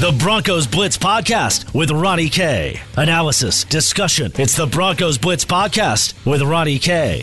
The 0.00 0.12
Broncos 0.12 0.66
Blitz 0.66 0.96
Podcast 0.96 1.74
with 1.74 1.90
Ronnie 1.90 2.30
K. 2.30 2.80
Analysis, 2.96 3.64
discussion. 3.64 4.32
It's 4.36 4.56
the 4.56 4.66
Broncos 4.66 5.18
Blitz 5.18 5.44
Podcast 5.44 6.14
with 6.24 6.40
Ronnie 6.40 6.78
K. 6.78 7.20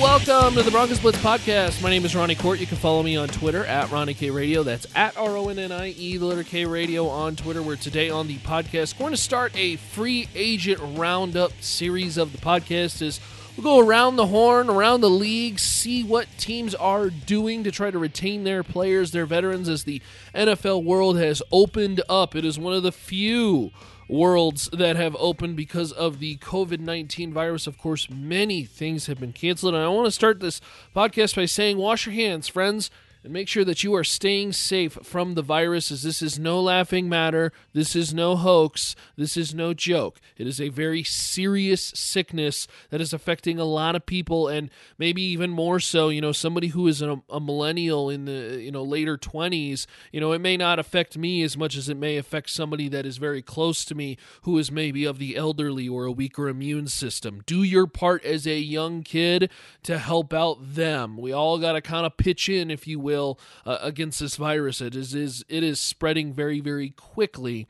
Welcome 0.00 0.54
to 0.54 0.62
the 0.62 0.70
Broncos 0.70 0.98
Blitz 0.98 1.18
podcast. 1.18 1.82
My 1.82 1.90
name 1.90 2.06
is 2.06 2.16
Ronnie 2.16 2.34
Kohrt. 2.34 2.58
You 2.58 2.66
can 2.66 2.78
follow 2.78 3.02
me 3.02 3.18
on 3.18 3.28
Twitter 3.28 3.66
at 3.66 3.90
Ronnie 3.90 4.14
K 4.14 4.30
Radio. 4.30 4.62
That's 4.62 4.86
at 4.94 5.14
R 5.18 5.36
O 5.36 5.50
N 5.50 5.58
N 5.58 5.72
I 5.72 5.90
E, 5.90 6.16
the 6.16 6.24
letter 6.24 6.42
K 6.42 6.64
Radio 6.64 7.06
on 7.08 7.36
Twitter. 7.36 7.62
We're 7.62 7.76
today 7.76 8.08
on 8.08 8.28
the 8.28 8.36
podcast 8.38 8.94
We're 8.94 9.04
going 9.04 9.12
to 9.12 9.18
start 9.18 9.52
a 9.56 9.76
free 9.76 10.26
agent 10.34 10.80
roundup 10.96 11.52
series 11.60 12.16
of 12.16 12.32
the 12.32 12.38
podcast. 12.38 13.02
As 13.02 13.20
we'll 13.56 13.64
go 13.64 13.86
around 13.86 14.16
the 14.16 14.26
horn, 14.26 14.68
around 14.68 15.00
the 15.00 15.10
league, 15.10 15.58
see 15.58 16.02
what 16.02 16.26
teams 16.38 16.74
are 16.74 17.10
doing 17.10 17.64
to 17.64 17.70
try 17.70 17.90
to 17.90 17.98
retain 17.98 18.44
their 18.44 18.62
players, 18.62 19.10
their 19.10 19.26
veterans, 19.26 19.68
as 19.68 19.84
the 19.84 20.02
NFL 20.34 20.84
world 20.84 21.18
has 21.18 21.42
opened 21.52 22.00
up. 22.08 22.34
It 22.34 22.44
is 22.44 22.58
one 22.58 22.74
of 22.74 22.82
the 22.82 22.92
few 22.92 23.70
worlds 24.08 24.68
that 24.72 24.96
have 24.96 25.16
opened 25.18 25.56
because 25.56 25.92
of 25.92 26.18
the 26.18 26.36
COVID 26.36 26.80
19 26.80 27.32
virus. 27.32 27.66
Of 27.66 27.78
course, 27.78 28.08
many 28.10 28.64
things 28.64 29.06
have 29.06 29.20
been 29.20 29.32
canceled. 29.32 29.74
And 29.74 29.82
I 29.82 29.88
want 29.88 30.06
to 30.06 30.12
start 30.12 30.40
this 30.40 30.60
podcast 30.94 31.36
by 31.36 31.46
saying, 31.46 31.78
wash 31.78 32.06
your 32.06 32.14
hands, 32.14 32.48
friends 32.48 32.90
and 33.24 33.32
make 33.32 33.48
sure 33.48 33.64
that 33.64 33.82
you 33.82 33.94
are 33.94 34.04
staying 34.04 34.52
safe 34.52 34.98
from 35.02 35.34
the 35.34 35.42
virus 35.42 35.90
as 35.90 36.02
this 36.02 36.20
is 36.20 36.38
no 36.38 36.60
laughing 36.60 37.08
matter. 37.08 37.52
This 37.72 37.96
is 37.96 38.12
no 38.12 38.36
hoax. 38.36 38.94
This 39.16 39.38
is 39.38 39.54
no 39.54 39.72
joke. 39.72 40.20
It 40.36 40.46
is 40.46 40.60
a 40.60 40.68
very 40.68 41.02
serious 41.02 41.82
sickness 41.94 42.68
that 42.90 43.00
is 43.00 43.14
affecting 43.14 43.58
a 43.58 43.64
lot 43.64 43.96
of 43.96 44.04
people 44.04 44.46
and 44.48 44.68
maybe 44.98 45.22
even 45.22 45.50
more 45.50 45.80
so 45.80 46.10
you 46.10 46.20
know 46.20 46.32
somebody 46.32 46.68
who 46.68 46.86
is 46.86 47.00
a, 47.00 47.22
a 47.30 47.40
millennial 47.40 48.10
in 48.10 48.26
the 48.26 48.60
you 48.60 48.70
know 48.70 48.82
later 48.82 49.16
20s 49.16 49.86
you 50.12 50.20
know 50.20 50.32
it 50.32 50.40
may 50.40 50.56
not 50.56 50.78
affect 50.78 51.16
me 51.16 51.42
as 51.42 51.56
much 51.56 51.76
as 51.76 51.88
it 51.88 51.96
may 51.96 52.18
affect 52.18 52.50
somebody 52.50 52.88
that 52.88 53.06
is 53.06 53.16
very 53.16 53.40
close 53.40 53.84
to 53.86 53.94
me 53.94 54.18
who 54.42 54.58
is 54.58 54.70
maybe 54.70 55.04
of 55.06 55.18
the 55.18 55.34
elderly 55.34 55.88
or 55.88 56.04
a 56.04 56.12
weaker 56.12 56.48
immune 56.48 56.88
system. 56.88 57.42
Do 57.46 57.62
your 57.62 57.86
part 57.86 58.22
as 58.24 58.46
a 58.46 58.58
young 58.58 59.02
kid 59.02 59.50
to 59.84 59.98
help 59.98 60.34
out 60.34 60.58
them. 60.60 61.16
We 61.16 61.32
all 61.32 61.58
got 61.58 61.72
to 61.72 61.80
kind 61.80 62.04
of 62.04 62.18
pitch 62.18 62.50
in 62.50 62.70
if 62.70 62.86
you 62.86 63.00
will 63.00 63.13
will 63.14 63.38
uh, 63.64 63.78
against 63.80 64.20
this 64.20 64.36
virus. 64.36 64.80
It 64.80 64.94
is, 64.94 65.14
is 65.14 65.44
it 65.48 65.62
is 65.62 65.80
spreading 65.80 66.32
very 66.32 66.60
very 66.60 66.90
quickly. 66.90 67.66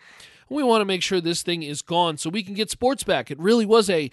We 0.49 0.63
want 0.63 0.83
to 0.83 0.87
make 0.87 1.03
sure 1.03 1.21
this 1.21 1.43
thing 1.43 1.63
is 1.63 1.83
gone 1.83 2.19
so 2.19 2.31
we 2.31 2.43
can 2.43 2.55
get 2.55 2.71
sports 2.71 3.03
back. 3.03 3.31
It 3.31 3.39
really 3.39 3.67
was 3.67 3.89
a 3.89 4.11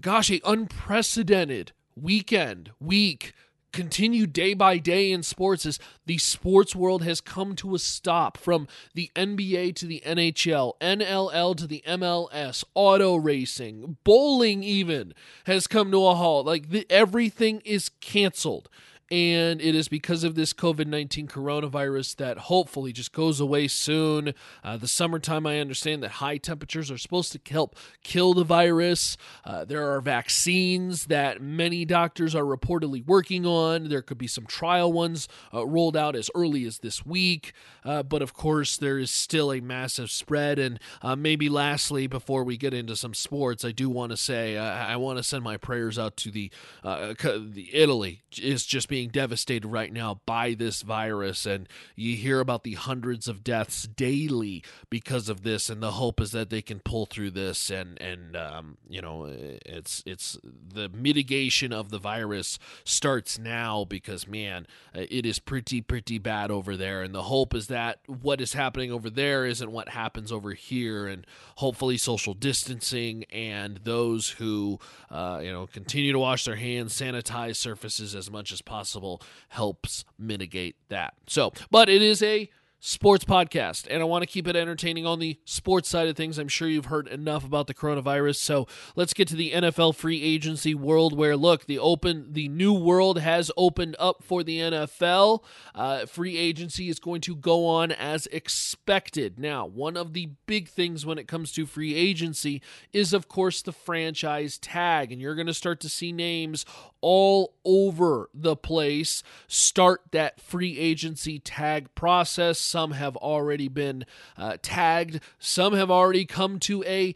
gosh, 0.00 0.30
a 0.30 0.40
unprecedented 0.44 1.72
weekend, 1.94 2.70
week, 2.80 3.34
continue 3.72 4.26
day 4.26 4.54
by 4.54 4.78
day 4.78 5.10
in 5.10 5.22
sports 5.22 5.66
as 5.66 5.78
the 6.06 6.18
sports 6.18 6.76
world 6.76 7.02
has 7.02 7.20
come 7.20 7.56
to 7.56 7.74
a 7.74 7.78
stop 7.78 8.36
from 8.36 8.68
the 8.94 9.10
NBA 9.16 9.74
to 9.76 9.86
the 9.86 10.02
NHL, 10.06 10.74
NLL 10.80 11.56
to 11.56 11.66
the 11.66 11.82
MLS, 11.86 12.64
auto 12.74 13.16
racing, 13.16 13.96
bowling 14.04 14.62
even 14.62 15.14
has 15.44 15.66
come 15.66 15.90
to 15.90 16.06
a 16.06 16.14
halt. 16.14 16.46
Like 16.46 16.70
the, 16.70 16.86
everything 16.90 17.62
is 17.64 17.88
canceled 18.00 18.68
and 19.12 19.60
it 19.60 19.74
is 19.74 19.88
because 19.88 20.24
of 20.24 20.36
this 20.36 20.54
COVID 20.54 20.86
19 20.86 21.28
coronavirus 21.28 22.16
that 22.16 22.38
hopefully 22.38 22.94
just 22.94 23.12
goes 23.12 23.40
away 23.40 23.68
soon. 23.68 24.32
Uh, 24.64 24.78
the 24.78 24.88
summertime, 24.88 25.46
I 25.46 25.60
understand 25.60 26.02
that 26.02 26.12
high 26.12 26.38
temperatures 26.38 26.90
are 26.90 26.96
supposed 26.96 27.30
to 27.32 27.52
help 27.52 27.76
kill 28.02 28.32
the 28.32 28.42
virus. 28.42 29.18
Uh, 29.44 29.66
there 29.66 29.92
are 29.92 30.00
vaccines 30.00 31.06
that 31.06 31.42
many 31.42 31.84
doctors 31.84 32.34
are 32.34 32.44
reportedly 32.44 33.04
working 33.04 33.44
on. 33.44 33.90
There 33.90 34.00
could 34.00 34.16
be 34.16 34.26
some 34.26 34.46
trial 34.46 34.90
ones 34.90 35.28
uh, 35.52 35.66
rolled 35.66 35.96
out 35.96 36.16
as 36.16 36.30
early 36.34 36.64
as 36.64 36.78
this 36.78 37.04
week. 37.04 37.52
Uh, 37.84 38.02
but 38.02 38.22
of 38.22 38.32
course, 38.32 38.78
there 38.78 38.98
is 38.98 39.10
still 39.10 39.52
a 39.52 39.60
massive 39.60 40.10
spread. 40.10 40.58
And 40.58 40.80
uh, 41.02 41.16
maybe 41.16 41.50
lastly, 41.50 42.06
before 42.06 42.44
we 42.44 42.56
get 42.56 42.72
into 42.72 42.96
some 42.96 43.12
sports, 43.12 43.62
I 43.62 43.72
do 43.72 43.90
want 43.90 44.10
to 44.12 44.16
say 44.16 44.56
uh, 44.56 44.64
I 44.64 44.96
want 44.96 45.18
to 45.18 45.22
send 45.22 45.44
my 45.44 45.58
prayers 45.58 45.98
out 45.98 46.16
to 46.18 46.30
the, 46.30 46.50
the 46.82 47.68
Italy 47.74 48.22
is 48.40 48.64
just 48.64 48.88
being 48.88 49.01
being 49.02 49.10
devastated 49.10 49.66
right 49.66 49.92
now 49.92 50.20
by 50.26 50.54
this 50.54 50.82
virus, 50.82 51.44
and 51.44 51.68
you 51.96 52.14
hear 52.14 52.38
about 52.38 52.62
the 52.62 52.74
hundreds 52.74 53.26
of 53.26 53.42
deaths 53.42 53.82
daily 53.82 54.62
because 54.90 55.28
of 55.28 55.42
this. 55.42 55.68
And 55.68 55.82
the 55.82 55.92
hope 55.92 56.20
is 56.20 56.30
that 56.30 56.50
they 56.50 56.62
can 56.62 56.78
pull 56.78 57.06
through 57.06 57.32
this, 57.32 57.68
and 57.68 58.00
and 58.00 58.36
um, 58.36 58.76
you 58.88 59.02
know, 59.02 59.24
it's 59.66 60.04
it's 60.06 60.38
the 60.42 60.88
mitigation 60.88 61.72
of 61.72 61.90
the 61.90 61.98
virus 61.98 62.60
starts 62.84 63.40
now 63.40 63.84
because 63.84 64.28
man, 64.28 64.68
it 64.94 65.26
is 65.26 65.40
pretty 65.40 65.80
pretty 65.80 66.18
bad 66.18 66.52
over 66.52 66.76
there. 66.76 67.02
And 67.02 67.12
the 67.12 67.24
hope 67.24 67.54
is 67.54 67.66
that 67.66 67.98
what 68.06 68.40
is 68.40 68.52
happening 68.52 68.92
over 68.92 69.10
there 69.10 69.44
isn't 69.46 69.72
what 69.72 69.88
happens 69.88 70.30
over 70.30 70.52
here, 70.52 71.08
and 71.08 71.26
hopefully 71.56 71.98
social 71.98 72.34
distancing 72.34 73.24
and 73.32 73.80
those 73.82 74.30
who 74.30 74.78
uh, 75.10 75.40
you 75.42 75.50
know 75.50 75.66
continue 75.66 76.12
to 76.12 76.20
wash 76.20 76.44
their 76.44 76.56
hands, 76.56 76.94
sanitize 76.94 77.56
surfaces 77.56 78.14
as 78.14 78.30
much 78.30 78.52
as 78.52 78.62
possible 78.62 78.81
possible 78.82 79.22
helps 79.50 80.04
mitigate 80.18 80.74
that. 80.88 81.14
So, 81.28 81.52
but 81.70 81.88
it 81.88 82.02
is 82.02 82.20
a 82.20 82.50
sports 82.84 83.24
podcast, 83.24 83.86
and 83.88 84.02
I 84.02 84.04
want 84.04 84.22
to 84.22 84.26
keep 84.26 84.48
it 84.48 84.56
entertaining 84.56 85.06
on 85.06 85.20
the 85.20 85.38
sports 85.44 85.88
side 85.88 86.08
of 86.08 86.16
things. 86.16 86.36
I'm 86.36 86.48
sure 86.48 86.66
you've 86.66 86.86
heard 86.86 87.06
enough 87.06 87.44
about 87.44 87.68
the 87.68 87.74
coronavirus, 87.74 88.36
so 88.36 88.66
let's 88.96 89.14
get 89.14 89.28
to 89.28 89.36
the 89.36 89.52
NFL 89.52 89.94
free 89.94 90.20
agency 90.20 90.74
world. 90.74 91.16
Where 91.16 91.36
look, 91.36 91.66
the 91.66 91.78
open, 91.78 92.32
the 92.32 92.48
new 92.48 92.72
world 92.72 93.20
has 93.20 93.52
opened 93.56 93.94
up 94.00 94.24
for 94.24 94.42
the 94.42 94.58
NFL. 94.58 95.44
Uh, 95.76 96.06
free 96.06 96.36
agency 96.36 96.88
is 96.88 96.98
going 96.98 97.20
to 97.20 97.36
go 97.36 97.66
on 97.66 97.92
as 97.92 98.26
expected. 98.26 99.38
Now, 99.38 99.64
one 99.64 99.96
of 99.96 100.12
the 100.12 100.30
big 100.46 100.68
things 100.68 101.06
when 101.06 101.18
it 101.18 101.28
comes 101.28 101.52
to 101.52 101.66
free 101.66 101.94
agency 101.94 102.60
is, 102.92 103.12
of 103.12 103.28
course, 103.28 103.62
the 103.62 103.72
franchise 103.72 104.58
tag, 104.58 105.12
and 105.12 105.20
you're 105.20 105.36
going 105.36 105.46
to 105.46 105.54
start 105.54 105.78
to 105.80 105.88
see 105.88 106.10
names 106.10 106.66
all 107.00 107.54
over 107.64 108.30
the 108.32 108.56
place 108.56 109.22
start 109.46 110.00
that 110.12 110.40
free 110.40 110.78
agency 110.78 111.38
tag 111.38 111.94
process. 111.94 112.58
Some 112.72 112.92
have 112.92 113.16
already 113.18 113.68
been 113.68 114.06
uh, 114.38 114.56
tagged, 114.62 115.20
some 115.38 115.74
have 115.74 115.90
already 115.90 116.24
come 116.24 116.58
to 116.60 116.82
a 116.84 117.14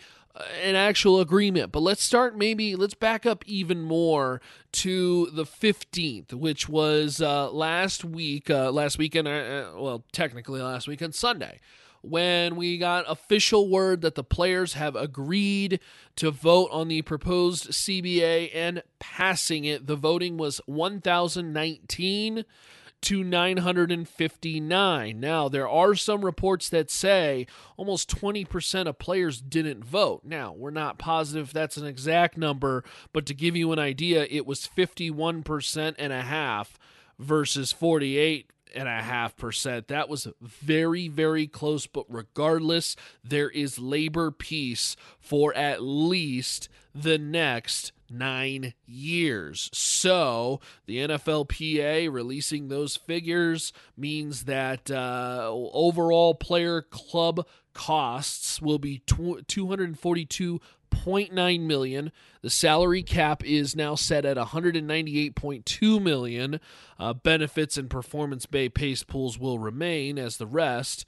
an 0.62 0.74
actual 0.74 1.20
agreement. 1.20 1.72
But 1.72 1.80
let's 1.80 2.02
start 2.02 2.36
maybe 2.36 2.76
let's 2.76 2.92
back 2.92 3.24
up 3.24 3.42
even 3.46 3.80
more 3.80 4.42
to 4.72 5.30
the 5.32 5.44
15th, 5.44 6.34
which 6.34 6.68
was 6.68 7.22
uh, 7.22 7.50
last 7.50 8.04
week, 8.04 8.50
uh, 8.50 8.70
last 8.70 8.98
weekend, 8.98 9.28
uh, 9.28 9.30
uh, 9.30 9.72
well, 9.76 10.04
technically 10.12 10.60
last 10.60 10.86
weekend, 10.86 11.14
Sunday 11.14 11.60
when 12.02 12.54
we 12.54 12.78
got 12.78 13.04
official 13.08 13.68
word 13.68 14.00
that 14.00 14.14
the 14.14 14.22
players 14.22 14.74
have 14.74 14.94
agreed 14.94 15.80
to 16.14 16.30
vote 16.30 16.68
on 16.70 16.86
the 16.86 17.02
proposed 17.02 17.70
CBA 17.70 18.50
and 18.54 18.80
passing 19.00 19.64
it. 19.64 19.88
The 19.88 19.96
voting 19.96 20.36
was 20.36 20.60
1,019 20.66 22.44
to 23.02 23.22
959. 23.22 25.20
Now, 25.20 25.48
there 25.48 25.68
are 25.68 25.94
some 25.94 26.24
reports 26.24 26.68
that 26.70 26.90
say 26.90 27.46
almost 27.76 28.10
20% 28.10 28.86
of 28.86 28.98
players 28.98 29.40
didn't 29.40 29.84
vote. 29.84 30.22
Now, 30.24 30.52
we're 30.52 30.70
not 30.70 30.98
positive 30.98 31.52
that's 31.52 31.76
an 31.76 31.86
exact 31.86 32.36
number, 32.36 32.84
but 33.12 33.26
to 33.26 33.34
give 33.34 33.54
you 33.56 33.72
an 33.72 33.78
idea, 33.78 34.26
it 34.30 34.46
was 34.46 34.68
51% 34.76 35.94
and 35.98 36.12
a 36.12 36.22
half 36.22 36.78
versus 37.18 37.72
48 37.72 38.50
and 38.74 38.88
a 38.88 39.02
half 39.02 39.36
percent. 39.36 39.88
That 39.88 40.08
was 40.08 40.28
very, 40.40 41.08
very 41.08 41.46
close. 41.46 41.86
But 41.86 42.06
regardless, 42.08 42.96
there 43.24 43.50
is 43.50 43.78
labor 43.78 44.30
peace 44.30 44.96
for 45.18 45.54
at 45.54 45.82
least 45.82 46.68
the 46.94 47.18
next 47.18 47.92
nine 48.10 48.74
years. 48.86 49.70
So 49.72 50.60
the 50.86 50.98
NFLPA 50.98 52.12
releasing 52.12 52.68
those 52.68 52.96
figures 52.96 53.72
means 53.96 54.44
that 54.44 54.90
uh, 54.90 55.50
overall 55.50 56.34
player 56.34 56.82
club 56.82 57.46
costs 57.72 58.60
will 58.62 58.78
be 58.78 58.98
242 58.98 60.60
0.9 61.04 61.60
million. 61.60 62.12
The 62.42 62.50
salary 62.50 63.02
cap 63.02 63.44
is 63.44 63.76
now 63.76 63.94
set 63.94 64.24
at 64.24 64.36
198.2 64.36 66.02
million. 66.02 66.60
Uh, 66.98 67.12
benefits 67.12 67.76
and 67.76 67.90
performance-based 67.90 69.06
pools 69.06 69.38
will 69.38 69.58
remain 69.58 70.18
as 70.18 70.36
the 70.36 70.46
rest. 70.46 71.06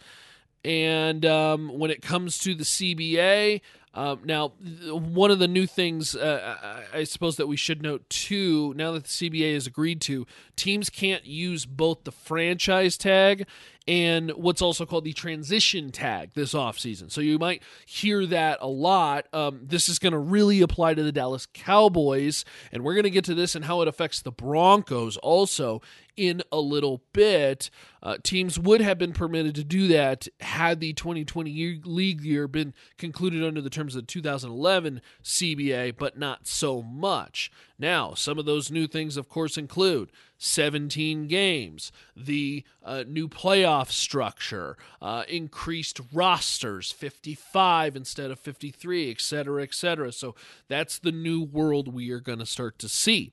And 0.64 1.24
um, 1.24 1.68
when 1.78 1.90
it 1.90 2.02
comes 2.02 2.38
to 2.38 2.54
the 2.54 2.64
CBA, 2.64 3.60
um, 3.94 4.20
now, 4.25 4.49
one 4.90 5.31
of 5.31 5.38
the 5.38 5.49
new 5.49 5.67
things 5.67 6.14
uh, 6.14 6.82
I 6.93 7.05
suppose 7.05 7.37
that 7.37 7.46
we 7.46 7.56
should 7.56 7.82
note 7.82 8.08
too, 8.08 8.75
now 8.76 8.93
that 8.93 9.05
the 9.05 9.08
CBA 9.08 9.55
has 9.55 9.67
agreed 9.67 10.00
to, 10.02 10.26
teams 10.56 10.90
can't 10.90 11.25
use 11.25 11.64
both 11.64 12.05
the 12.05 12.12
franchise 12.12 12.96
tag 12.96 13.46
and 13.87 14.31
what's 14.32 14.61
also 14.61 14.85
called 14.85 15.05
the 15.05 15.14
transition 15.14 15.90
tag 15.90 16.32
this 16.35 16.52
offseason. 16.52 17.11
So 17.11 17.23
you 17.23 17.38
might 17.38 17.62
hear 17.87 18.26
that 18.26 18.58
a 18.61 18.69
lot. 18.69 19.26
Um, 19.32 19.61
this 19.62 19.88
is 19.88 19.99
going 19.99 20.12
to 20.12 20.19
really 20.19 20.61
apply 20.61 20.93
to 20.94 21.02
the 21.02 21.12
Dallas 21.12 21.46
Cowboys, 21.55 22.44
and 22.70 22.84
we're 22.84 22.94
going 22.94 23.05
to 23.05 23.11
get 23.11 23.25
to 23.25 23.34
this 23.34 23.55
and 23.55 23.64
how 23.64 23.81
it 23.81 23.88
affects 23.88 24.20
the 24.20 24.31
Broncos 24.31 25.17
also 25.17 25.81
in 26.19 26.43
a 26.50 26.59
little 26.59 27.00
bit. 27.12 27.70
Uh, 28.03 28.17
teams 28.23 28.59
would 28.59 28.81
have 28.81 28.99
been 28.99 29.12
permitted 29.12 29.55
to 29.55 29.65
do 29.65 29.87
that 29.88 30.26
had 30.41 30.81
the 30.81 30.93
2020 30.93 31.50
year, 31.50 31.79
league 31.85 32.23
year 32.23 32.49
been 32.49 32.75
concluded 32.97 33.44
under 33.44 33.61
the 33.61 33.70
terms 33.70 33.94
of 33.94 34.03
the 34.03 34.06
2011 34.06 35.00
CBA, 35.23 35.97
but 35.97 36.19
not 36.19 36.47
so 36.47 36.82
much. 36.82 37.50
Now, 37.79 38.15
some 38.15 38.38
of 38.38 38.44
those 38.44 38.70
new 38.70 38.88
things, 38.88 39.17
of 39.17 39.29
course, 39.29 39.56
include 39.56 40.11
17 40.38 41.29
games, 41.29 41.93
the 42.17 42.65
uh, 42.85 43.05
new 43.06 43.29
playoff 43.29 43.91
structure, 43.91 44.76
uh, 45.00 45.25
increased 45.29 46.00
rosters, 46.12 46.91
55 46.91 47.94
instead 47.94 48.32
of 48.32 48.41
53, 48.41 49.11
et 49.11 49.20
cetera, 49.20 49.62
et 49.62 49.75
cetera. 49.75 50.11
So 50.11 50.35
that's 50.67 50.99
the 50.99 51.12
new 51.12 51.43
world 51.43 51.93
we 51.93 52.11
are 52.11 52.20
going 52.20 52.41
to 52.41 52.47
start 52.47 52.79
to 52.81 52.88
see. 52.88 53.32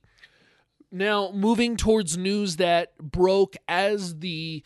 Now, 0.92 1.30
moving 1.32 1.76
towards 1.76 2.16
news 2.16 2.56
that 2.56 2.96
broke 2.98 3.56
as 3.68 4.20
the 4.20 4.62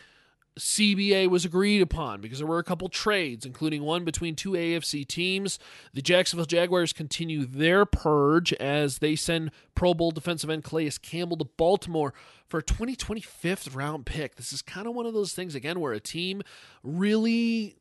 CBA 0.58 1.28
was 1.28 1.44
agreed 1.44 1.80
upon 1.80 2.20
because 2.20 2.38
there 2.38 2.46
were 2.46 2.58
a 2.58 2.64
couple 2.64 2.88
trades, 2.88 3.46
including 3.46 3.82
one 3.82 4.04
between 4.04 4.34
two 4.34 4.50
AFC 4.50 5.06
teams. 5.06 5.58
The 5.94 6.02
Jacksonville 6.02 6.44
Jaguars 6.44 6.92
continue 6.92 7.46
their 7.46 7.86
purge 7.86 8.52
as 8.54 8.98
they 8.98 9.16
send 9.16 9.52
Pro 9.74 9.94
Bowl 9.94 10.10
defensive 10.10 10.50
end 10.50 10.64
Calais 10.64 10.92
Campbell 11.00 11.38
to 11.38 11.44
Baltimore 11.44 12.12
for 12.46 12.58
a 12.58 12.62
2025th 12.62 13.74
round 13.74 14.04
pick. 14.04 14.36
This 14.36 14.52
is 14.52 14.60
kind 14.60 14.86
of 14.86 14.94
one 14.94 15.06
of 15.06 15.14
those 15.14 15.32
things, 15.32 15.54
again, 15.54 15.80
where 15.80 15.92
a 15.92 16.00
team 16.00 16.42
really 16.82 17.76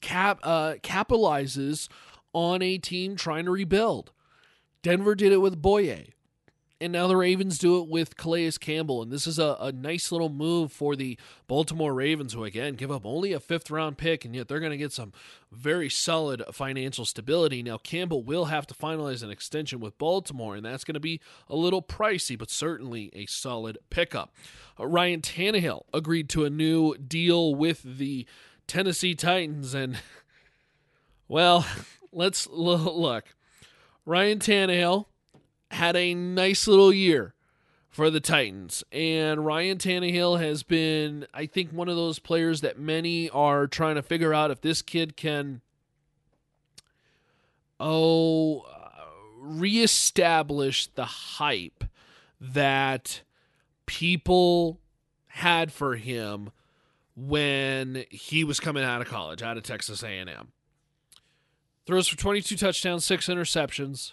cap 0.00 0.40
uh, 0.42 0.74
capitalizes 0.82 1.88
on 2.32 2.62
a 2.62 2.78
team 2.78 3.16
trying 3.16 3.44
to 3.44 3.50
rebuild. 3.50 4.12
Denver 4.82 5.14
did 5.14 5.32
it 5.32 5.38
with 5.38 5.60
Bouye. 5.60 6.12
And 6.78 6.92
now 6.92 7.06
the 7.06 7.16
Ravens 7.16 7.56
do 7.56 7.78
it 7.80 7.88
with 7.88 8.18
Calais 8.18 8.52
Campbell. 8.60 9.00
And 9.00 9.10
this 9.10 9.26
is 9.26 9.38
a, 9.38 9.56
a 9.58 9.72
nice 9.72 10.12
little 10.12 10.28
move 10.28 10.70
for 10.70 10.94
the 10.94 11.18
Baltimore 11.46 11.94
Ravens, 11.94 12.34
who, 12.34 12.44
again, 12.44 12.74
give 12.74 12.90
up 12.90 13.06
only 13.06 13.32
a 13.32 13.40
fifth 13.40 13.70
round 13.70 13.96
pick, 13.96 14.26
and 14.26 14.36
yet 14.36 14.46
they're 14.46 14.60
going 14.60 14.72
to 14.72 14.76
get 14.76 14.92
some 14.92 15.14
very 15.50 15.88
solid 15.88 16.42
financial 16.52 17.06
stability. 17.06 17.62
Now, 17.62 17.78
Campbell 17.78 18.22
will 18.22 18.46
have 18.46 18.66
to 18.66 18.74
finalize 18.74 19.22
an 19.22 19.30
extension 19.30 19.80
with 19.80 19.96
Baltimore, 19.96 20.54
and 20.54 20.66
that's 20.66 20.84
going 20.84 20.94
to 20.94 21.00
be 21.00 21.18
a 21.48 21.56
little 21.56 21.80
pricey, 21.80 22.38
but 22.38 22.50
certainly 22.50 23.10
a 23.14 23.24
solid 23.24 23.78
pickup. 23.88 24.34
Uh, 24.78 24.86
Ryan 24.86 25.22
Tannehill 25.22 25.84
agreed 25.94 26.28
to 26.30 26.44
a 26.44 26.50
new 26.50 26.94
deal 26.98 27.54
with 27.54 27.82
the 27.82 28.26
Tennessee 28.66 29.14
Titans. 29.14 29.72
And, 29.72 29.98
well, 31.28 31.66
let's 32.12 32.46
look. 32.48 33.34
Ryan 34.04 34.40
Tannehill 34.40 35.06
had 35.76 35.96
a 35.96 36.14
nice 36.14 36.66
little 36.66 36.92
year 36.92 37.34
for 37.88 38.10
the 38.10 38.20
Titans. 38.20 38.84
And 38.92 39.46
Ryan 39.46 39.78
Tannehill 39.78 40.40
has 40.40 40.62
been, 40.62 41.26
I 41.32 41.46
think, 41.46 41.70
one 41.70 41.88
of 41.88 41.96
those 41.96 42.18
players 42.18 42.60
that 42.62 42.78
many 42.78 43.30
are 43.30 43.66
trying 43.66 43.94
to 43.94 44.02
figure 44.02 44.34
out 44.34 44.50
if 44.50 44.60
this 44.60 44.82
kid 44.82 45.16
can, 45.16 45.60
oh, 47.78 48.60
uh, 48.60 49.04
reestablish 49.38 50.88
the 50.88 51.04
hype 51.04 51.84
that 52.40 53.22
people 53.86 54.80
had 55.28 55.72
for 55.72 55.96
him 55.96 56.50
when 57.14 58.04
he 58.10 58.44
was 58.44 58.60
coming 58.60 58.84
out 58.84 59.00
of 59.00 59.08
college, 59.08 59.42
out 59.42 59.56
of 59.56 59.62
Texas 59.62 60.02
A&M. 60.02 60.52
Throws 61.86 62.08
for 62.08 62.16
22 62.16 62.56
touchdowns, 62.56 63.04
six 63.04 63.26
interceptions, 63.26 64.12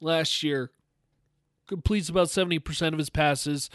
last 0.00 0.42
year, 0.42 0.70
completes 1.66 2.08
about 2.08 2.28
70% 2.28 2.92
of 2.92 2.98
his 2.98 3.10
passes, 3.10 3.70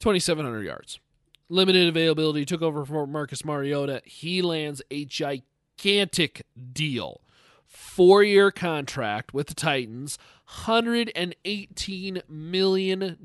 2,700 0.00 0.62
yards. 0.62 1.00
Limited 1.48 1.88
availability, 1.88 2.44
took 2.44 2.62
over 2.62 2.84
for 2.84 3.06
Marcus 3.06 3.44
Mariota. 3.44 4.02
He 4.04 4.42
lands 4.42 4.82
a 4.90 5.06
gigantic 5.06 6.44
deal. 6.72 7.22
Four 7.68 8.22
year 8.24 8.50
contract 8.50 9.34
with 9.34 9.46
the 9.48 9.54
Titans, 9.54 10.18
$118 10.64 12.22
million 12.28 13.18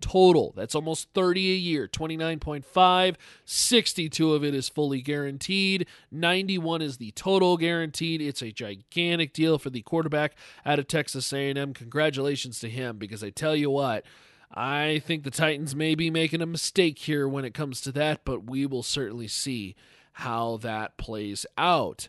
total. 0.00 0.52
That's 0.54 0.74
almost 0.74 1.08
30 1.14 1.52
a 1.52 1.56
year. 1.56 1.88
29.5, 1.88 3.14
62 3.44 4.34
of 4.34 4.44
it 4.44 4.54
is 4.54 4.68
fully 4.68 5.00
guaranteed. 5.00 5.86
91 6.10 6.82
is 6.82 6.98
the 6.98 7.10
total 7.12 7.56
guaranteed. 7.56 8.20
It's 8.20 8.42
a 8.42 8.52
gigantic 8.52 9.32
deal 9.32 9.58
for 9.58 9.70
the 9.70 9.82
quarterback 9.82 10.34
out 10.66 10.78
of 10.78 10.86
Texas 10.86 11.32
A&M. 11.32 11.74
Congratulations 11.74 12.60
to 12.60 12.68
him 12.68 12.98
because 12.98 13.24
I 13.24 13.30
tell 13.30 13.56
you 13.56 13.70
what, 13.70 14.04
I 14.52 15.02
think 15.04 15.24
the 15.24 15.30
Titans 15.30 15.74
may 15.74 15.94
be 15.94 16.10
making 16.10 16.42
a 16.42 16.46
mistake 16.46 16.98
here 16.98 17.26
when 17.26 17.44
it 17.44 17.54
comes 17.54 17.80
to 17.82 17.92
that, 17.92 18.24
but 18.24 18.44
we 18.44 18.66
will 18.66 18.82
certainly 18.82 19.28
see 19.28 19.74
how 20.16 20.58
that 20.58 20.98
plays 20.98 21.46
out 21.56 22.08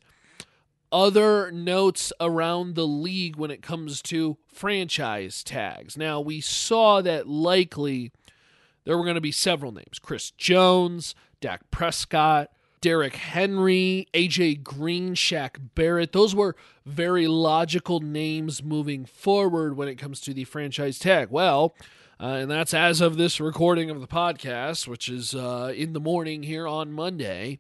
other 0.93 1.51
notes 1.51 2.13
around 2.21 2.75
the 2.75 2.87
league 2.87 3.35
when 3.35 3.51
it 3.51 3.63
comes 3.63 4.01
to 4.03 4.37
franchise 4.47 5.43
tags. 5.43 5.97
Now, 5.97 6.21
we 6.21 6.39
saw 6.39 7.01
that 7.01 7.27
likely 7.27 8.11
there 8.85 8.95
were 8.97 9.03
going 9.03 9.15
to 9.15 9.21
be 9.21 9.31
several 9.31 9.71
names 9.71 9.99
Chris 9.99 10.31
Jones, 10.31 11.15
Dak 11.41 11.69
Prescott, 11.71 12.51
Derrick 12.79 13.15
Henry, 13.15 14.07
AJ 14.13 14.61
Green, 14.63 15.15
Shaq 15.15 15.57
Barrett. 15.73 16.11
Those 16.11 16.35
were 16.35 16.55
very 16.85 17.27
logical 17.27 17.99
names 17.99 18.61
moving 18.61 19.05
forward 19.05 19.75
when 19.75 19.87
it 19.87 19.95
comes 19.95 20.19
to 20.21 20.33
the 20.33 20.43
franchise 20.43 20.99
tag. 20.99 21.29
Well, 21.31 21.75
uh, 22.19 22.37
and 22.41 22.51
that's 22.51 22.73
as 22.73 23.01
of 23.01 23.17
this 23.17 23.39
recording 23.39 23.89
of 23.89 23.99
the 23.99 24.07
podcast, 24.07 24.87
which 24.87 25.09
is 25.09 25.33
uh, 25.33 25.73
in 25.75 25.93
the 25.93 25.99
morning 25.99 26.43
here 26.43 26.67
on 26.67 26.91
Monday. 26.91 27.59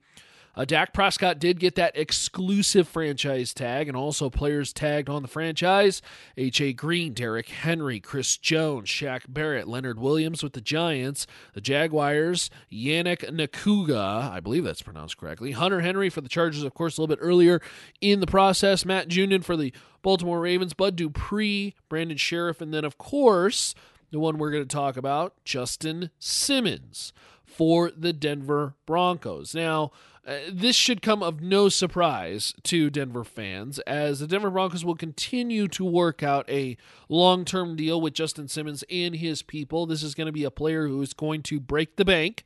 Uh, 0.55 0.65
Dak 0.65 0.93
Prescott 0.93 1.39
did 1.39 1.59
get 1.59 1.75
that 1.75 1.97
exclusive 1.97 2.87
franchise 2.87 3.53
tag 3.53 3.87
and 3.87 3.97
also 3.97 4.29
players 4.29 4.71
tagged 4.71 5.09
on 5.09 5.23
the 5.23 5.27
franchise. 5.27 6.01
H.A. 6.37 6.73
Green, 6.73 7.13
Derrick 7.13 7.49
Henry, 7.49 7.99
Chris 7.99 8.37
Jones, 8.37 8.87
Shaq 8.87 9.21
Barrett, 9.27 9.67
Leonard 9.67 9.99
Williams 9.99 10.43
with 10.43 10.53
the 10.53 10.61
Giants, 10.61 11.25
the 11.53 11.61
Jaguars, 11.61 12.51
Yannick 12.71 13.27
Ngakoue, 13.27 13.97
I 13.97 14.39
believe 14.39 14.63
that's 14.63 14.83
pronounced 14.83 15.17
correctly, 15.17 15.51
Hunter 15.51 15.81
Henry 15.81 16.09
for 16.09 16.21
the 16.21 16.29
Chargers, 16.29 16.63
of 16.63 16.73
course, 16.75 16.97
a 16.97 17.01
little 17.01 17.15
bit 17.15 17.21
earlier 17.21 17.59
in 17.99 18.19
the 18.19 18.27
process, 18.27 18.85
Matt 18.85 19.07
Judon 19.07 19.43
for 19.43 19.57
the 19.57 19.73
Baltimore 20.03 20.41
Ravens, 20.41 20.73
Bud 20.73 20.95
Dupree, 20.95 21.75
Brandon 21.89 22.17
Scherff, 22.17 22.61
and 22.61 22.73
then, 22.73 22.85
of 22.85 22.97
course, 22.99 23.73
the 24.11 24.19
one 24.19 24.37
we're 24.37 24.51
going 24.51 24.67
to 24.67 24.75
talk 24.75 24.97
about, 24.97 25.33
Justin 25.43 26.11
Simmons 26.19 27.13
for 27.53 27.91
the 27.91 28.13
Denver 28.13 28.75
Broncos. 28.85 29.53
Now, 29.53 29.91
uh, 30.25 30.37
this 30.49 30.75
should 30.75 31.01
come 31.01 31.21
of 31.21 31.41
no 31.41 31.67
surprise 31.67 32.53
to 32.63 32.89
Denver 32.89 33.25
fans, 33.25 33.79
as 33.79 34.21
the 34.21 34.27
Denver 34.27 34.49
Broncos 34.49 34.85
will 34.85 34.95
continue 34.95 35.67
to 35.67 35.83
work 35.83 36.23
out 36.23 36.49
a 36.49 36.77
long 37.09 37.43
term 37.43 37.75
deal 37.75 37.99
with 37.99 38.13
Justin 38.13 38.47
Simmons 38.47 38.85
and 38.89 39.15
his 39.15 39.41
people. 39.41 39.85
This 39.85 40.01
is 40.01 40.15
going 40.15 40.27
to 40.27 40.31
be 40.31 40.45
a 40.45 40.51
player 40.51 40.87
who 40.87 41.01
is 41.01 41.13
going 41.13 41.43
to 41.43 41.59
break 41.59 41.97
the 41.97 42.05
bank, 42.05 42.45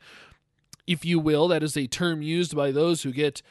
if 0.88 1.06
you 1.06 1.20
will. 1.20 1.48
That 1.48 1.62
is 1.62 1.78
a 1.78 1.86
term 1.86 2.24
used 2.24 2.56
by 2.56 2.72
those 2.72 3.04
who 3.04 3.12
get, 3.12 3.44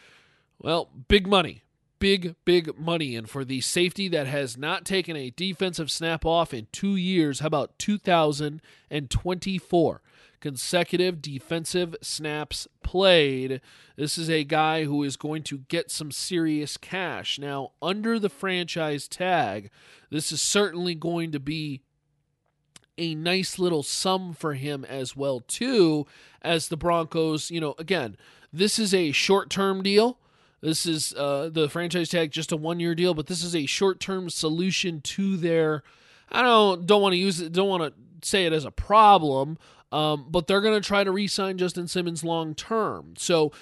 well, 0.58 0.88
big 1.06 1.28
money. 1.28 1.62
Big, 1.98 2.34
big 2.44 2.78
money. 2.78 3.16
And 3.16 3.30
for 3.30 3.42
the 3.44 3.62
safety 3.62 4.06
that 4.08 4.26
has 4.26 4.58
not 4.58 4.84
taken 4.84 5.16
a 5.16 5.30
defensive 5.30 5.90
snap 5.90 6.26
off 6.26 6.52
in 6.52 6.66
two 6.72 6.96
years, 6.96 7.40
how 7.40 7.46
about 7.46 7.78
2024? 7.78 10.02
Consecutive 10.40 11.22
defensive 11.22 11.96
snaps 12.00 12.68
played. 12.82 13.60
This 13.96 14.18
is 14.18 14.30
a 14.30 14.44
guy 14.44 14.84
who 14.84 15.02
is 15.02 15.16
going 15.16 15.42
to 15.44 15.58
get 15.68 15.90
some 15.90 16.10
serious 16.10 16.76
cash. 16.76 17.38
Now, 17.38 17.72
under 17.80 18.18
the 18.18 18.28
franchise 18.28 19.08
tag, 19.08 19.70
this 20.10 20.32
is 20.32 20.42
certainly 20.42 20.94
going 20.94 21.32
to 21.32 21.40
be 21.40 21.82
a 22.98 23.14
nice 23.14 23.58
little 23.58 23.82
sum 23.82 24.32
for 24.32 24.54
him 24.54 24.84
as 24.84 25.16
well 25.16 25.40
too 25.40 26.06
as 26.42 26.68
the 26.68 26.76
Broncos, 26.76 27.50
you 27.50 27.60
know, 27.60 27.74
again, 27.78 28.16
this 28.52 28.78
is 28.78 28.94
a 28.94 29.12
short-term 29.12 29.82
deal. 29.82 30.18
This 30.62 30.86
is 30.86 31.12
uh, 31.14 31.50
the 31.52 31.68
franchise 31.68 32.08
tag, 32.08 32.30
just 32.30 32.52
a 32.52 32.56
one 32.56 32.80
year 32.80 32.94
deal, 32.94 33.12
but 33.14 33.26
this 33.26 33.44
is 33.44 33.54
a 33.54 33.66
short 33.66 34.00
term 34.00 34.30
solution 34.30 35.00
to 35.02 35.36
their. 35.36 35.82
I 36.30 36.42
don't 36.42 36.86
don't 36.86 37.02
want 37.02 37.12
to 37.12 37.18
use 37.18 37.40
it. 37.40 37.52
Don't 37.52 37.68
want 37.68 37.82
to 37.82 38.26
say 38.26 38.46
it 38.46 38.52
as 38.52 38.64
a 38.64 38.70
problem, 38.70 39.58
um, 39.92 40.26
but 40.30 40.46
they're 40.46 40.60
going 40.60 40.80
to 40.80 40.86
try 40.86 41.04
to 41.04 41.10
re-sign 41.10 41.58
Justin 41.58 41.88
Simmons 41.88 42.24
long 42.24 42.54
term. 42.54 43.14
So 43.16 43.52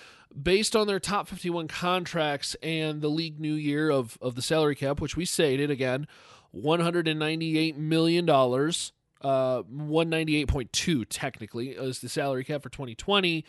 based 0.41 0.75
on 0.75 0.87
their 0.87 1.01
top 1.01 1.29
51 1.29 1.69
contracts 1.69 2.57
and 2.63 3.01
the 3.01 3.09
league 3.09 3.39
new 3.39 3.55
year 3.55 3.91
of, 3.91 4.19
of 4.21 4.35
the 4.35 4.43
salary 4.43 4.75
cap, 4.75 5.01
which 5.01 5.17
we 5.17 5.25
stated 5.25 5.71
again, 5.71 6.07
$198 6.55 7.77
million, 7.77 8.29
uh, 8.29 9.63
198.2 9.63 11.07
technically 11.09 11.71
is 11.71 12.01
the 12.01 12.09
salary 12.09 12.45
cap 12.45 12.63
for 12.63 12.69
2020. 12.69 13.45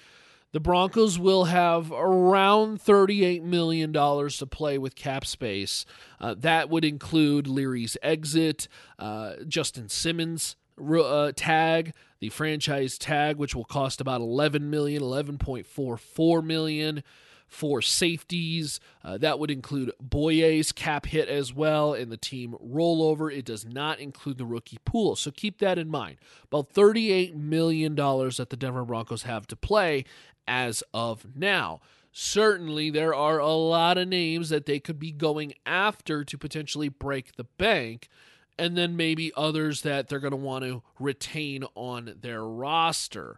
The 0.51 0.59
Broncos 0.61 1.19
will 1.19 1.45
have 1.45 1.91
around 1.91 2.79
$38 2.79 3.41
million 3.43 3.91
to 3.91 4.47
play 4.49 4.77
with 4.77 4.95
cap 4.95 5.25
space. 5.25 5.85
Uh, 6.19 6.33
that 6.37 6.69
would 6.69 6.85
include 6.85 7.45
Leary's 7.45 7.97
exit, 8.01 8.69
uh, 8.97 9.33
Justin 9.47 9.89
Simmons' 9.89 10.55
uh, 10.79 11.33
tag, 11.35 11.93
the 12.25 12.29
franchise 12.29 12.97
tag, 12.97 13.37
which 13.37 13.55
will 13.55 13.65
cost 13.65 14.01
about 14.01 14.19
11 14.19 14.67
million, 14.67 15.03
11.44 15.03 16.43
million 16.43 17.03
for 17.47 17.83
safeties. 17.83 18.79
Uh, 19.03 19.19
that 19.19 19.37
would 19.37 19.51
include 19.51 19.91
Bouye's 20.03 20.71
cap 20.71 21.05
hit 21.05 21.29
as 21.29 21.53
well 21.53 21.93
and 21.93 22.11
the 22.11 22.17
team 22.17 22.55
rollover. 22.65 23.31
It 23.31 23.45
does 23.45 23.63
not 23.63 23.99
include 23.99 24.39
the 24.39 24.45
rookie 24.45 24.79
pool. 24.85 25.15
So 25.15 25.29
keep 25.29 25.59
that 25.59 25.77
in 25.77 25.87
mind. 25.87 26.17
About 26.45 26.73
$38 26.73 27.35
million 27.35 27.93
that 27.93 28.47
the 28.49 28.57
Denver 28.57 28.85
Broncos 28.85 29.23
have 29.23 29.45
to 29.47 29.55
play 29.55 30.03
as 30.47 30.83
of 30.95 31.27
now. 31.35 31.79
Certainly, 32.11 32.89
there 32.89 33.13
are 33.13 33.37
a 33.39 33.53
lot 33.53 33.99
of 33.99 34.07
names 34.07 34.49
that 34.49 34.65
they 34.65 34.79
could 34.79 34.97
be 34.97 35.11
going 35.11 35.53
after 35.65 36.23
to 36.23 36.37
potentially 36.39 36.89
break 36.89 37.35
the 37.35 37.43
bank 37.43 38.07
and 38.57 38.77
then 38.77 38.95
maybe 38.95 39.31
others 39.35 39.81
that 39.81 40.07
they're 40.07 40.19
going 40.19 40.31
to 40.31 40.37
want 40.37 40.63
to 40.63 40.81
retain 40.99 41.63
on 41.75 42.15
their 42.21 42.43
roster. 42.43 43.37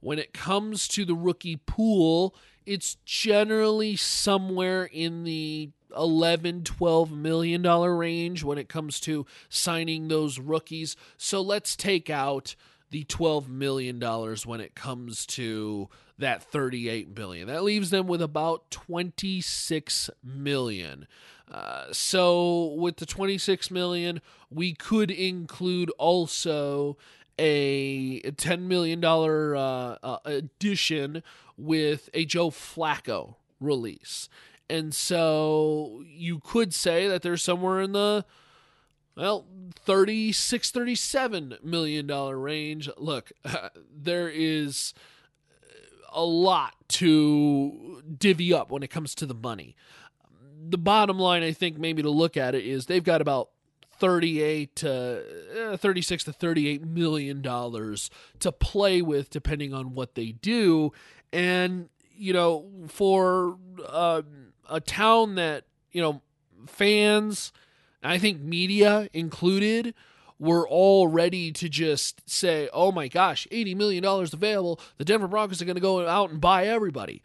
When 0.00 0.18
it 0.18 0.32
comes 0.32 0.86
to 0.88 1.04
the 1.04 1.14
rookie 1.14 1.56
pool, 1.56 2.34
it's 2.66 2.96
generally 3.04 3.96
somewhere 3.96 4.84
in 4.84 5.24
the 5.24 5.70
11 5.96 6.64
12 6.64 7.12
million 7.12 7.62
dollar 7.62 7.96
range 7.96 8.42
when 8.42 8.58
it 8.58 8.68
comes 8.68 8.98
to 9.00 9.26
signing 9.48 10.08
those 10.08 10.38
rookies. 10.38 10.96
So 11.16 11.40
let's 11.40 11.76
take 11.76 12.10
out 12.10 12.56
the 12.90 13.04
12 13.04 13.48
million 13.48 13.98
dollars 13.98 14.46
when 14.46 14.60
it 14.60 14.74
comes 14.74 15.26
to 15.26 15.88
that 16.18 16.42
38 16.42 17.14
billion. 17.14 17.48
That 17.48 17.64
leaves 17.64 17.90
them 17.90 18.06
with 18.06 18.22
about 18.22 18.70
26 18.70 20.10
million. 20.22 21.06
Uh, 21.50 21.92
so 21.92 22.74
with 22.78 22.96
the 22.96 23.06
26 23.06 23.70
million, 23.70 24.20
we 24.50 24.72
could 24.72 25.10
include 25.10 25.90
also 25.98 26.96
a 27.38 28.20
$10 28.22 28.60
million 28.62 29.04
uh, 29.04 29.98
uh, 30.02 30.18
addition 30.24 31.22
with 31.56 32.08
a 32.14 32.24
Joe 32.24 32.50
Flacco 32.50 33.36
release. 33.60 34.28
And 34.68 34.94
so 34.94 36.02
you 36.06 36.40
could 36.40 36.72
say 36.72 37.06
that 37.08 37.22
there's 37.22 37.42
somewhere 37.42 37.80
in 37.80 37.92
the 37.92 38.24
well 39.16 39.46
36 39.76 40.72
37 40.72 41.58
million 41.62 42.04
dollar 42.04 42.36
range 42.36 42.90
look 42.96 43.30
there 43.96 44.28
is 44.28 44.92
a 46.12 46.24
lot 46.24 46.74
to 46.88 48.02
divvy 48.18 48.52
up 48.52 48.72
when 48.72 48.82
it 48.82 48.90
comes 48.90 49.14
to 49.14 49.26
the 49.26 49.34
money 49.34 49.76
the 50.74 50.78
bottom 50.78 51.20
line, 51.20 51.44
I 51.44 51.52
think, 51.52 51.78
maybe 51.78 52.02
to 52.02 52.10
look 52.10 52.36
at 52.36 52.56
it 52.56 52.64
is 52.66 52.86
they've 52.86 53.04
got 53.04 53.20
about 53.20 53.50
38 54.00 54.74
to 54.74 55.72
uh, 55.72 55.76
36 55.76 56.24
to 56.24 56.32
38 56.32 56.84
million 56.84 57.40
dollars 57.40 58.10
to 58.40 58.50
play 58.50 59.00
with 59.00 59.30
depending 59.30 59.72
on 59.72 59.94
what 59.94 60.16
they 60.16 60.32
do. 60.32 60.92
And 61.32 61.90
you 62.16 62.32
know 62.32 62.66
for 62.88 63.56
uh, 63.86 64.22
a 64.68 64.80
town 64.80 65.34
that 65.36 65.64
you 65.92 66.00
know 66.00 66.20
fans 66.66 67.52
i 68.02 68.18
think 68.18 68.40
media 68.40 69.08
included 69.12 69.94
were 70.38 70.66
all 70.66 71.08
ready 71.08 71.52
to 71.52 71.68
just 71.68 72.28
say 72.28 72.68
oh 72.72 72.90
my 72.90 73.08
gosh 73.08 73.46
80 73.50 73.74
million 73.74 74.02
dollars 74.02 74.32
available. 74.32 74.80
The 74.98 75.04
denver 75.04 75.28
broncos 75.28 75.62
are 75.62 75.64
going 75.64 75.76
to 75.76 75.80
go 75.80 76.06
out 76.06 76.30
and 76.30 76.40
buy 76.40 76.66
everybody 76.66 77.22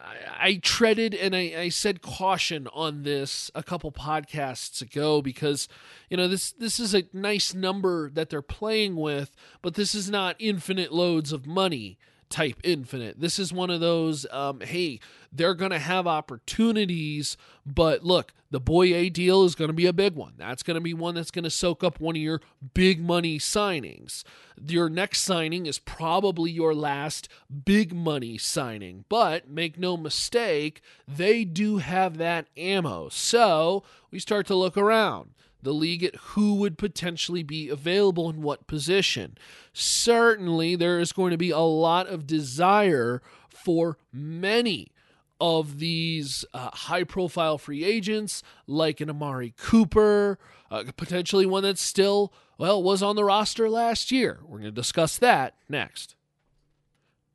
I, 0.00 0.60
treaded 0.62 1.14
and 1.14 1.34
I, 1.34 1.52
I 1.58 1.68
said 1.68 2.02
caution 2.02 2.68
on 2.72 3.02
this 3.02 3.50
a 3.54 3.62
couple 3.62 3.90
podcasts 3.92 4.80
ago 4.80 5.22
because 5.22 5.68
you 6.08 6.16
know 6.16 6.28
this 6.28 6.52
this 6.52 6.78
is 6.80 6.94
a 6.94 7.04
nice 7.12 7.54
number 7.54 8.10
that 8.10 8.30
they're 8.30 8.42
playing 8.42 8.96
with, 8.96 9.34
but 9.62 9.74
this 9.74 9.94
is 9.94 10.10
not 10.10 10.36
infinite 10.38 10.92
loads 10.92 11.32
of 11.32 11.46
money 11.46 11.98
type 12.30 12.60
infinite. 12.64 13.20
This 13.20 13.38
is 13.38 13.52
one 13.52 13.70
of 13.70 13.80
those, 13.80 14.26
um, 14.30 14.60
hey, 14.60 15.00
they're 15.32 15.54
going 15.54 15.70
to 15.70 15.78
have 15.78 16.06
opportunities, 16.06 17.36
but 17.66 18.04
look, 18.04 18.32
the 18.50 18.60
Bouye 18.60 19.12
deal 19.12 19.44
is 19.44 19.54
going 19.54 19.68
to 19.68 19.74
be 19.74 19.86
a 19.86 19.92
big 19.92 20.14
one. 20.14 20.32
That's 20.38 20.62
going 20.62 20.76
to 20.76 20.80
be 20.80 20.94
one 20.94 21.14
that's 21.14 21.30
going 21.30 21.44
to 21.44 21.50
soak 21.50 21.84
up 21.84 22.00
one 22.00 22.16
of 22.16 22.22
your 22.22 22.40
big 22.72 23.02
money 23.02 23.38
signings. 23.38 24.24
Your 24.66 24.88
next 24.88 25.20
signing 25.20 25.66
is 25.66 25.78
probably 25.78 26.50
your 26.50 26.74
last 26.74 27.28
big 27.64 27.94
money 27.94 28.38
signing, 28.38 29.04
but 29.08 29.48
make 29.48 29.78
no 29.78 29.96
mistake, 29.96 30.80
they 31.06 31.44
do 31.44 31.78
have 31.78 32.16
that 32.16 32.46
ammo. 32.56 33.10
So 33.10 33.84
we 34.10 34.18
start 34.18 34.46
to 34.46 34.54
look 34.54 34.76
around 34.76 35.34
the 35.62 35.74
league 35.74 36.04
at 36.04 36.16
who 36.16 36.54
would 36.54 36.78
potentially 36.78 37.42
be 37.42 37.68
available 37.68 38.30
in 38.30 38.42
what 38.42 38.66
position. 38.66 39.36
Certainly, 39.72 40.76
there 40.76 41.00
is 41.00 41.12
going 41.12 41.30
to 41.30 41.38
be 41.38 41.50
a 41.50 41.58
lot 41.58 42.06
of 42.06 42.26
desire 42.26 43.22
for 43.48 43.98
many 44.12 44.92
of 45.40 45.78
these 45.78 46.44
uh, 46.52 46.70
high 46.72 47.04
profile 47.04 47.58
free 47.58 47.84
agents, 47.84 48.42
like 48.66 49.00
an 49.00 49.10
Amari 49.10 49.54
Cooper, 49.56 50.38
uh, 50.70 50.84
potentially 50.96 51.46
one 51.46 51.62
that's 51.62 51.82
still, 51.82 52.32
well, 52.58 52.82
was 52.82 53.02
on 53.02 53.16
the 53.16 53.24
roster 53.24 53.70
last 53.70 54.10
year. 54.10 54.40
We're 54.42 54.58
going 54.58 54.64
to 54.64 54.70
discuss 54.72 55.16
that 55.18 55.54
next. 55.68 56.16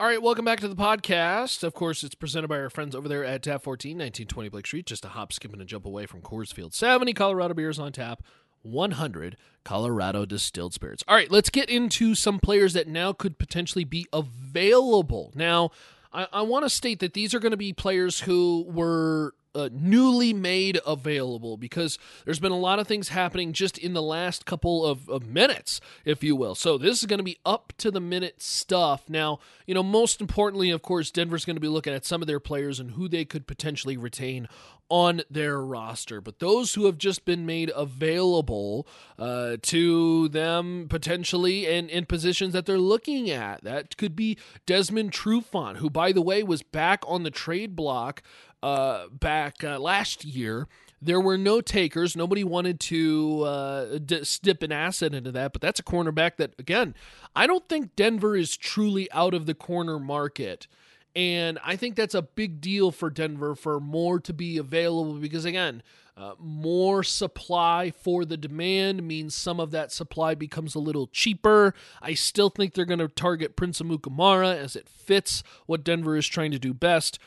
All 0.03 0.10
right, 0.10 0.22
welcome 0.22 0.43
back 0.43 0.60
to 0.60 0.67
the 0.67 0.75
podcast. 0.75 1.63
Of 1.63 1.74
course, 1.74 2.03
it's 2.03 2.13
presented 2.13 2.50
by 2.50 2.57
our 2.57 2.69
friends 2.69 2.93
over 2.93 3.07
there 3.07 3.24
at 3.24 3.41
Tap 3.41 3.63
14, 3.63 3.91
1920 3.91 4.50
Blake 4.50 4.67
Street, 4.67 4.86
just 4.86 5.05
a 5.05 5.07
hop, 5.07 5.31
skip, 5.31 5.53
and 5.53 5.62
a 5.62 5.65
jump 5.65 5.86
away 5.86 6.05
from 6.07 6.22
Coors 6.22 6.53
Field. 6.53 6.74
70 6.74 7.13
Colorado 7.13 7.53
beers 7.53 7.79
on 7.79 7.93
tap, 7.93 8.22
100 8.63 9.38
Colorado 9.63 10.25
distilled 10.25 10.74
spirits. 10.74 11.05
All 11.07 11.15
right, 11.15 11.31
let's 11.31 11.50
get 11.50 11.69
into 11.69 12.15
some 12.15 12.38
players 12.38 12.74
that 12.74 12.89
now 12.89 13.13
could 13.13 13.39
potentially 13.39 13.86
be 13.86 14.05
available. 14.12 15.31
Now, 15.36 15.72
I, 16.12 16.27
I 16.33 16.41
want 16.41 16.65
to 16.65 16.69
state 16.69 17.00
that 17.00 17.13
these 17.13 17.33
are 17.33 17.39
going 17.39 17.51
to 17.51 17.57
be 17.57 17.72
players 17.72 18.19
who 18.19 18.65
were 18.67 19.33
uh, 19.55 19.69
newly 19.72 20.33
made 20.33 20.79
available 20.86 21.57
because 21.57 21.98
there's 22.25 22.39
been 22.39 22.51
a 22.51 22.57
lot 22.57 22.79
of 22.79 22.88
things 22.88 23.10
happening 23.10 23.53
just 23.53 23.77
in 23.77 23.93
the 23.93 24.01
last 24.01 24.45
couple 24.45 24.86
of, 24.86 25.10
of 25.10 25.25
minutes, 25.25 25.79
if 26.05 26.24
you 26.24 26.36
will. 26.36 26.55
So 26.55 26.77
this 26.77 27.00
is 27.00 27.05
going 27.05 27.19
to 27.19 27.24
be 27.24 27.38
up 27.45 27.74
to 27.77 27.91
the 27.91 28.00
minute 28.00 28.41
stuff. 28.41 29.10
Now, 29.10 29.39
you 29.65 29.74
know, 29.74 29.83
most 29.83 30.22
importantly, 30.22 30.69
of 30.72 30.81
course, 30.81 31.12
Denver's 31.12 31.45
going 31.45 31.55
to 31.55 31.62
be 31.62 31.67
looking 31.67 31.93
at 31.93 32.05
some 32.05 32.22
of 32.22 32.27
their 32.27 32.39
players 32.39 32.79
and 32.79 32.91
who 32.91 33.07
they 33.07 33.25
could 33.25 33.48
potentially 33.48 33.98
retain 33.98 34.48
on 34.89 35.22
their 35.29 35.60
roster. 35.60 36.22
But 36.22 36.39
those 36.39 36.75
who 36.75 36.86
have 36.86 36.98
just 36.98 37.25
been 37.25 37.45
made 37.45 37.72
available 37.75 38.88
uh, 39.17 39.57
to 39.63 40.27
them 40.29 40.88
potentially 40.89 41.65
and 41.65 41.89
in 41.89 42.05
positions 42.05 42.53
that 42.53 42.65
they're 42.65 42.77
looking 42.77 43.29
at, 43.29 43.63
that 43.63 43.98
could 43.98 44.15
be 44.15 44.38
Desmond 44.65 45.12
Trufant, 45.12 45.77
who, 45.77 45.89
by 45.89 46.12
the 46.12 46.22
way, 46.22 46.43
was 46.43 46.62
back 46.62 47.03
on 47.07 47.24
the 47.24 47.31
trade 47.31 47.75
block 47.75 48.22
uh, 48.63 49.10
back 49.10 49.62
uh, 49.63 49.77
last 49.77 50.24
year. 50.24 50.67
There 51.01 51.20
were 51.20 51.38
no 51.38 51.60
takers. 51.60 52.15
Nobody 52.15 52.46
wanted 52.46 52.79
to 52.79 53.43
uh, 53.43 53.98
dip 53.98 54.63
an 54.63 54.72
asset 54.72 55.13
into 55.13 55.34
that, 55.34 55.51
but 55.51 55.62
that's 55.62 55.82
a 55.82 55.84
cornerback 55.84 56.38
that, 56.38 56.53
again, 56.58 56.96
I 57.36 57.46
don't 57.46 57.67
think 57.67 57.98
Denver 57.98 58.38
is 58.38 58.55
truly 58.55 59.12
out 59.12 59.34
of 59.34 59.46
the 59.46 59.53
corner 59.53 60.00
market. 60.00 60.67
And 61.13 61.60
I 61.63 61.75
think 61.75 61.96
that's 61.96 62.15
a 62.15 62.22
big 62.22 62.62
deal 62.62 62.89
for 62.91 63.10
Denver 63.10 63.53
for 63.53 63.82
more 63.82 64.20
to 64.22 64.34
be 64.34 64.58
available 64.58 65.15
because, 65.15 65.43
again, 65.43 65.84
uh, 66.15 66.36
more 66.39 67.03
supply 67.03 67.91
for 67.91 68.24
the 68.24 68.38
demand 68.38 69.03
means 69.03 69.36
some 69.36 69.60
of 69.60 69.72
that 69.72 69.91
supply 69.91 70.36
becomes 70.36 70.74
a 70.74 70.79
little 70.79 71.08
cheaper. 71.08 71.74
I 72.01 72.13
still 72.13 72.50
think 72.50 72.74
they're 72.74 72.86
going 72.86 73.00
to 73.00 73.10
target 73.10 73.58
Prince 73.58 73.82
Amukamara 73.82 74.55
as 74.55 74.77
it 74.77 74.88
fits 74.88 75.43
what 75.65 75.84
Denver 75.84 76.15
is 76.15 76.27
trying 76.27 76.51
to 76.51 76.60
do 76.60 76.74
best 76.74 77.20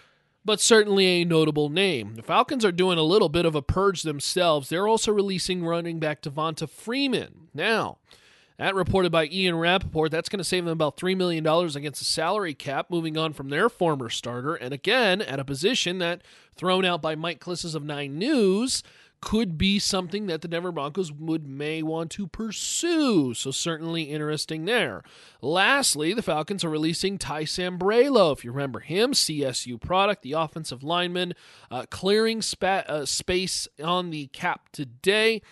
but 0.47 0.61
certainly 0.61 1.07
a 1.07 1.25
notable 1.25 1.69
name. 1.69 2.15
The 2.15 2.23
Falcons 2.23 2.65
are 2.65 2.73
doing 2.73 2.99
a 2.99 3.03
little 3.03 3.29
bit 3.29 3.45
of 3.45 3.55
a 3.57 3.61
purge 3.61 4.03
themselves. 4.03 4.69
They're 4.69 4.87
also 4.89 5.13
releasing 5.13 5.65
running 5.65 5.99
back 5.99 6.23
Devonta 6.23 6.71
Freeman. 6.71 7.49
Now, 7.53 7.99
That 8.59 8.75
reported 8.75 9.13
by 9.13 9.27
Ian 9.27 9.57
Rapoport. 9.57 10.11
That's 10.11 10.31
going 10.31 10.39
to 10.39 10.45
save 10.45 10.65
them 10.65 10.73
about 10.73 10.97
$3 10.97 11.15
million 11.15 11.47
against 11.47 11.99
the 11.99 12.07
salary 12.07 12.55
cap, 12.55 12.87
moving 12.89 13.19
on 13.19 13.35
from 13.35 13.51
their 13.51 13.69
former 13.69 14.09
starter. 14.09 14.55
And 14.55 14.73
again, 14.73 15.21
at 15.21 15.39
a 15.39 15.45
position 15.45 15.99
that, 15.99 16.23
thrown 16.55 16.85
out 16.87 17.03
by 17.03 17.17
Mike 17.17 17.39
Klis's 17.39 17.75
of 17.75 17.85
Nine 17.85 18.17
News, 18.19 18.83
could 19.21 19.57
be 19.59 19.79
something 19.79 20.27
that 20.27 20.43
the 20.43 20.49
Denver 20.49 20.73
Broncos 20.73 21.13
would 21.13 21.47
may 21.47 21.83
want 21.83 22.11
to 22.13 22.27
pursue. 22.27 23.35
So 23.35 23.51
certainly 23.51 24.05
interesting 24.05 24.65
there. 24.65 25.03
Lastly, 25.41 26.15
the 26.15 26.23
Falcons 26.23 26.65
are 26.65 26.71
releasing 26.71 27.19
Ty 27.19 27.45
Sambrailo. 27.45 28.33
If 28.33 28.45
you 28.45 28.53
remember 28.53 28.81
him, 28.81 29.13
CSU 29.13 29.81
product, 29.81 30.23
the 30.23 30.33
offensive 30.33 30.83
lineman, 30.83 31.35
uh, 31.71 31.87
clearing 31.91 32.43
spa- 32.43 32.85
uh, 32.87 33.05
space 33.05 33.67
on 33.83 34.11
the 34.11 34.29
cap 34.29 34.69
today 34.73 35.43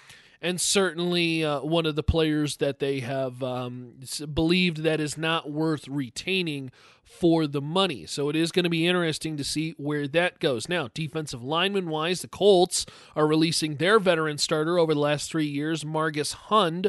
and 0.45 0.61
certainly 0.61 1.43
uh, 1.43 1.61
one 1.61 1.87
of 1.87 1.97
the 1.97 2.03
players 2.03 2.59
that 2.59 2.79
they 2.79 3.01
have 3.01 3.43
um, 3.43 3.95
believed 4.35 4.83
that 4.83 5.01
is 5.01 5.17
not 5.17 5.51
worth 5.51 5.89
retaining 5.89 6.71
for 7.05 7.47
the 7.47 7.63
money. 7.63 8.07
So 8.07 8.29
it 8.29 8.37
is 8.37 8.53
going 8.53 8.65
to 8.65 8.71
be 8.71 8.87
interesting 8.87 9.37
to 9.37 9.45
see 9.45 9.75
where 9.77 10.07
that 10.09 10.41
goes. 10.41 10.69
Now, 10.69 10.91
defensive 10.93 11.43
lineman 11.43 11.89
wise, 11.89 12.23
the 12.23 12.29
Colts 12.29 12.85
are 13.15 13.27
releasing 13.27 13.77
their 13.77 13.99
veteran 13.99 14.39
starter 14.39 14.79
over 14.79 14.95
the 14.95 15.01
last 15.01 15.31
three 15.31 15.47
years, 15.47 15.85
Margus 15.85 16.35
Hunt. 16.35 16.89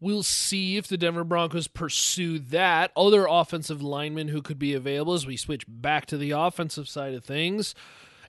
We'll 0.00 0.22
see 0.22 0.76
if 0.76 0.86
the 0.86 0.96
Denver 0.96 1.24
Broncos 1.24 1.66
pursue 1.66 2.38
that. 2.38 2.92
Other 2.96 3.26
offensive 3.28 3.82
linemen 3.82 4.28
who 4.28 4.42
could 4.42 4.58
be 4.58 4.74
available 4.74 5.14
as 5.14 5.26
we 5.26 5.36
switch 5.36 5.64
back 5.66 6.06
to 6.06 6.16
the 6.16 6.30
offensive 6.30 6.88
side 6.88 7.14
of 7.14 7.24
things. 7.24 7.74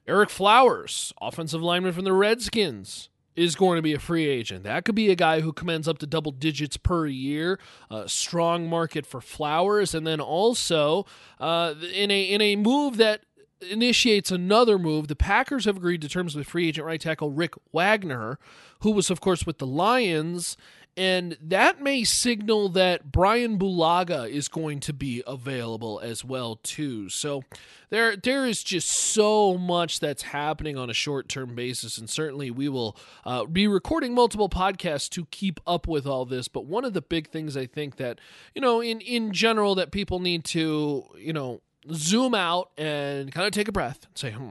Ereck 0.08 0.30
Flowers, 0.30 1.12
offensive 1.20 1.62
lineman 1.62 1.92
from 1.92 2.04
the 2.04 2.12
Redskins 2.12 3.09
is 3.36 3.54
going 3.54 3.76
to 3.76 3.82
be 3.82 3.94
a 3.94 3.98
free 3.98 4.26
agent. 4.26 4.64
That 4.64 4.84
could 4.84 4.94
be 4.94 5.10
a 5.10 5.14
guy 5.14 5.40
who 5.40 5.52
commands 5.52 5.88
up 5.88 5.98
to 5.98 6.06
double 6.06 6.32
digits 6.32 6.76
per 6.76 7.06
year. 7.06 7.58
A 7.90 8.08
strong 8.08 8.68
market 8.68 9.06
for 9.06 9.20
Flowers, 9.20 9.94
and 9.94 10.06
then 10.06 10.20
also 10.20 11.06
uh, 11.38 11.74
in 11.94 12.10
a 12.10 12.22
in 12.22 12.40
a 12.40 12.56
move 12.56 12.96
that 12.96 13.22
initiates 13.68 14.30
another 14.30 14.78
move. 14.78 15.08
The 15.08 15.16
Packers 15.16 15.64
have 15.66 15.76
agreed 15.76 16.00
to 16.02 16.08
terms 16.08 16.34
with 16.34 16.46
free 16.46 16.68
agent 16.68 16.86
right 16.86 17.00
tackle 17.00 17.30
Rick 17.30 17.54
Wagner, 17.72 18.38
who 18.80 18.90
was 18.90 19.10
of 19.10 19.20
course 19.20 19.46
with 19.46 19.58
the 19.58 19.66
Lions 19.66 20.56
and 20.96 21.36
that 21.40 21.80
may 21.80 22.04
signal 22.04 22.68
that 22.70 23.10
Bryan 23.10 23.58
Bulaga 23.58 24.28
is 24.28 24.48
going 24.48 24.80
to 24.80 24.92
be 24.92 25.22
available 25.26 26.00
as 26.00 26.24
well 26.24 26.56
too. 26.56 27.08
So 27.08 27.42
there 27.90 28.16
there 28.16 28.46
is 28.46 28.62
just 28.62 28.88
so 28.88 29.56
much 29.56 30.00
that's 30.00 30.22
happening 30.22 30.76
on 30.76 30.90
a 30.90 30.94
short-term 30.94 31.54
basis 31.54 31.98
and 31.98 32.08
certainly 32.08 32.50
we 32.50 32.68
will 32.68 32.96
uh, 33.24 33.44
be 33.44 33.66
recording 33.66 34.14
multiple 34.14 34.48
podcasts 34.48 35.08
to 35.10 35.26
keep 35.26 35.60
up 35.66 35.86
with 35.86 36.06
all 36.06 36.24
this, 36.24 36.48
but 36.48 36.66
one 36.66 36.84
of 36.84 36.92
the 36.92 37.02
big 37.02 37.28
things 37.30 37.56
I 37.56 37.66
think 37.66 37.96
that, 37.96 38.20
you 38.54 38.60
know, 38.60 38.80
in 38.80 39.00
in 39.00 39.32
general 39.32 39.74
that 39.76 39.92
people 39.92 40.20
need 40.20 40.44
to, 40.46 41.04
you 41.18 41.32
know, 41.32 41.62
zoom 41.92 42.34
out 42.34 42.70
and 42.76 43.32
kind 43.32 43.46
of 43.46 43.52
take 43.52 43.68
a 43.68 43.72
breath 43.72 44.06
and 44.06 44.18
say, 44.18 44.32
"Hmm, 44.32 44.50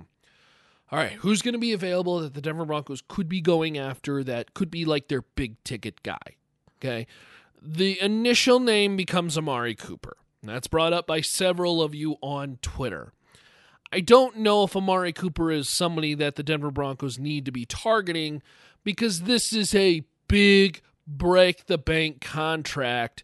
all 0.92 1.00
right, 1.00 1.14
who's 1.14 1.42
going 1.42 1.54
to 1.54 1.60
be 1.60 1.74
available 1.74 2.20
that 2.22 2.34
the 2.34 2.42
Denver 2.42 2.66
Broncos 2.66 3.04
could 3.08 3.30
be 3.30 3.42
going 3.42 3.78
after 3.78 4.24
that 4.24 4.54
could 4.54 4.72
be 4.72 4.86
like 4.86 5.08
their 5.08 5.22
big 5.22 5.64
ticket 5.64 6.02
guy? 6.02 6.38
Okay. 6.80 7.06
The 7.62 8.02
initial 8.02 8.60
name 8.60 8.96
becomes 8.96 9.38
Amari 9.38 9.76
Cooper. 9.76 10.18
That's 10.42 10.68
brought 10.68 10.94
up 10.94 11.06
by 11.06 11.22
several 11.22 11.82
of 11.82 11.94
you 11.94 12.16
on 12.22 12.58
Twitter. 12.62 13.14
I 13.92 14.00
don't 14.00 14.38
know 14.38 14.64
if 14.64 14.76
Amari 14.76 15.14
Cooper 15.14 15.52
is 15.52 15.68
somebody 15.68 16.14
that 16.16 16.36
the 16.36 16.44
Denver 16.44 16.72
Broncos 16.72 17.20
need 17.20 17.46
to 17.46 17.52
be 17.52 17.66
targeting 17.66 18.42
because 18.84 19.24
this 19.24 19.52
is 19.52 19.76
a 19.76 20.04
big 20.28 20.82
break 21.06 21.66
the 21.66 21.78
bank 21.78 22.22
contract 22.22 23.24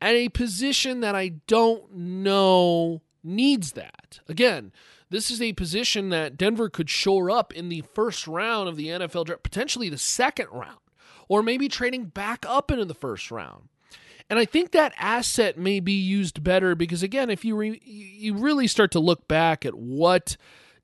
at 0.00 0.14
a 0.14 0.30
position 0.30 1.00
that 1.00 1.14
I 1.14 1.28
don't 1.46 1.94
know 1.94 3.02
needs 3.22 3.72
that. 3.72 4.20
Again, 4.28 4.72
this 5.10 5.30
is 5.30 5.42
a 5.42 5.52
position 5.54 6.10
that 6.10 6.36
Denver 6.36 6.68
could 6.68 6.88
shore 6.88 7.30
up 7.30 7.52
in 7.52 7.68
the 7.68 7.82
first 7.94 8.26
round 8.26 8.68
of 8.68 8.76
the 8.76 8.88
NFL 8.88 9.26
draft, 9.26 9.42
potentially 9.42 9.88
the 9.88 9.98
second 9.98 10.48
round, 10.52 10.78
or 11.28 11.42
maybe 11.42 11.68
trading 11.68 12.06
back 12.06 12.46
up 12.48 12.70
into 12.70 12.84
the 12.84 12.94
first 12.94 13.30
round. 13.30 13.68
And 14.30 14.38
I 14.38 14.44
think 14.44 14.70
that 14.70 14.94
asset 14.96 15.58
may 15.58 15.80
be 15.80 15.92
used 15.92 16.44
better 16.44 16.76
because 16.76 17.02
again, 17.02 17.30
if 17.30 17.44
you 17.44 17.56
re- 17.56 17.82
you 17.84 18.34
really 18.34 18.68
start 18.68 18.92
to 18.92 19.00
look 19.00 19.26
back 19.26 19.66
at 19.66 19.74
what 19.74 20.36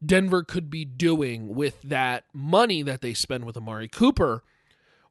Denver 0.05 0.43
could 0.43 0.69
be 0.69 0.85
doing 0.85 1.55
with 1.55 1.81
that 1.83 2.25
money 2.33 2.83
that 2.83 3.03
they 3.03 3.15
spend 3.15 3.45
with 3.45 3.57
Amari 3.57 3.87
Cooper, 3.87 4.43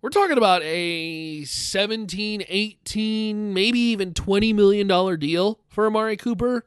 we're 0.01 0.09
talking 0.09 0.37
about 0.37 0.61
a 0.63 1.45
17, 1.45 2.43
18, 2.47 3.53
maybe 3.53 3.79
even 3.79 4.13
20 4.13 4.51
million 4.51 4.85
dollar 4.85 5.15
deal 5.15 5.61
for 5.69 5.87
Amari 5.87 6.17
Cooper 6.17 6.65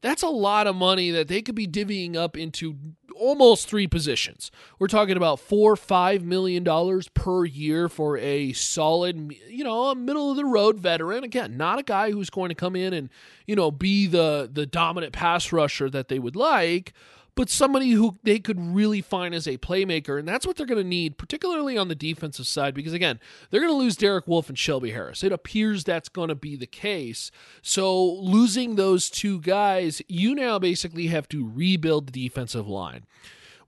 that's 0.00 0.22
a 0.22 0.28
lot 0.28 0.66
of 0.66 0.76
money 0.76 1.10
that 1.10 1.28
they 1.28 1.42
could 1.42 1.54
be 1.54 1.66
divvying 1.66 2.16
up 2.16 2.36
into 2.36 2.76
almost 3.18 3.68
three 3.68 3.86
positions. 3.86 4.50
We're 4.78 4.86
talking 4.86 5.16
about 5.16 5.40
four, 5.40 5.76
five 5.76 6.22
million 6.22 6.62
dollars 6.64 7.08
per 7.08 7.44
year 7.44 7.88
for 7.88 8.16
a 8.16 8.52
solid, 8.52 9.34
you 9.48 9.64
know, 9.64 9.86
a 9.86 9.94
middle 9.94 10.30
of 10.30 10.36
the 10.36 10.44
road 10.44 10.78
veteran. 10.78 11.24
Again, 11.24 11.56
not 11.56 11.78
a 11.78 11.82
guy 11.82 12.12
who's 12.12 12.30
going 12.30 12.48
to 12.50 12.54
come 12.54 12.76
in 12.76 12.92
and, 12.92 13.10
you 13.46 13.56
know, 13.56 13.70
be 13.70 14.06
the 14.06 14.48
the 14.50 14.66
dominant 14.66 15.12
pass 15.12 15.52
rusher 15.52 15.90
that 15.90 16.08
they 16.08 16.18
would 16.18 16.36
like, 16.36 16.92
but 17.38 17.48
somebody 17.48 17.92
who 17.92 18.18
they 18.24 18.40
could 18.40 18.58
really 18.58 19.00
find 19.00 19.32
as 19.32 19.46
a 19.46 19.58
playmaker. 19.58 20.18
And 20.18 20.26
that's 20.26 20.44
what 20.44 20.56
they're 20.56 20.66
going 20.66 20.82
to 20.82 20.88
need, 20.88 21.18
particularly 21.18 21.78
on 21.78 21.86
the 21.86 21.94
defensive 21.94 22.48
side, 22.48 22.74
because 22.74 22.92
again, 22.92 23.20
they're 23.48 23.60
going 23.60 23.72
to 23.72 23.78
lose 23.78 23.96
Derek 23.96 24.26
Wolfe 24.26 24.48
and 24.48 24.58
Shelby 24.58 24.90
Harris. 24.90 25.22
It 25.22 25.30
appears 25.30 25.84
that's 25.84 26.08
going 26.08 26.30
to 26.30 26.34
be 26.34 26.56
the 26.56 26.66
case. 26.66 27.30
So 27.62 28.04
losing 28.04 28.74
those 28.74 29.08
two 29.08 29.40
guys, 29.40 30.02
you 30.08 30.34
now 30.34 30.58
basically 30.58 31.06
have 31.06 31.28
to 31.28 31.48
rebuild 31.48 32.08
the 32.08 32.24
defensive 32.24 32.66
line. 32.66 33.06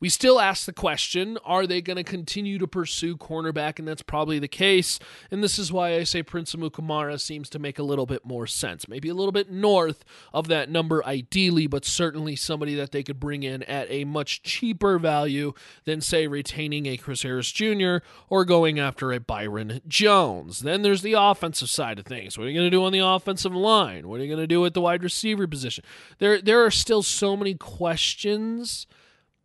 We 0.01 0.09
still 0.09 0.41
ask 0.41 0.65
the 0.65 0.73
question 0.73 1.39
are 1.45 1.67
they 1.67 1.83
going 1.83 1.99
to 1.99 2.05
continue 2.05 2.59
to 2.59 2.67
pursue 2.67 3.17
cornerback? 3.17 3.79
And 3.79 3.87
that's 3.87 4.03
probably 4.03 4.39
the 4.39 4.49
case. 4.49 4.99
And 5.31 5.45
this 5.45 5.59
is 5.59 5.71
why 5.71 5.95
I 5.97 6.05
say 6.05 6.23
Prince 6.23 6.55
Amukamara 6.55 7.21
seems 7.21 7.51
to 7.51 7.59
make 7.59 7.79
a 7.79 7.83
little 7.83 8.07
bit 8.07 8.25
more 8.25 8.47
sense. 8.47 8.89
Maybe 8.89 9.11
a 9.11 9.15
little 9.15 9.33
bit 9.33 9.51
north 9.51 10.03
of 10.33 10.49
that 10.49 10.71
number, 10.71 11.05
ideally, 11.05 11.67
but 11.67 11.85
certainly 11.85 12.35
somebody 12.35 12.75
that 12.77 12.93
they 12.93 13.03
could 13.03 13.21
bring 13.21 13.43
in 13.43 13.63
at 13.65 13.91
a 13.91 14.05
much 14.05 14.43
cheaper 14.43 14.99
value 14.99 15.53
than, 15.85 16.01
say, 16.01 16.27
retaining 16.27 16.87
a 16.87 16.97
Chris 16.97 17.23
Harris 17.23 17.53
Jr. 17.53 17.99
or 18.31 18.47
going 18.47 18.79
after 18.79 19.13
a 19.13 19.21
Byron 19.21 19.83
Jones. 19.87 20.61
Then 20.61 20.81
there's 20.81 21.03
the 21.03 21.13
offensive 21.13 21.69
side 21.69 21.99
of 21.99 22.07
things. 22.07 22.39
What 22.39 22.47
are 22.47 22.51
you 22.51 22.59
going 22.59 22.71
to 22.71 22.77
do 22.77 22.85
on 22.85 22.93
the 22.93 23.01
offensive 23.01 23.55
line? 23.55 24.09
What 24.09 24.21
are 24.21 24.25
you 24.25 24.35
going 24.35 24.43
to 24.43 24.47
do 24.47 24.65
at 24.65 24.73
the 24.73 24.81
wide 24.81 25.03
receiver 25.03 25.47
position? 25.47 25.85
There, 26.19 26.41
there 26.41 26.65
are 26.65 26.71
still 26.71 27.03
so 27.03 27.37
many 27.37 27.55
questions 27.55 28.87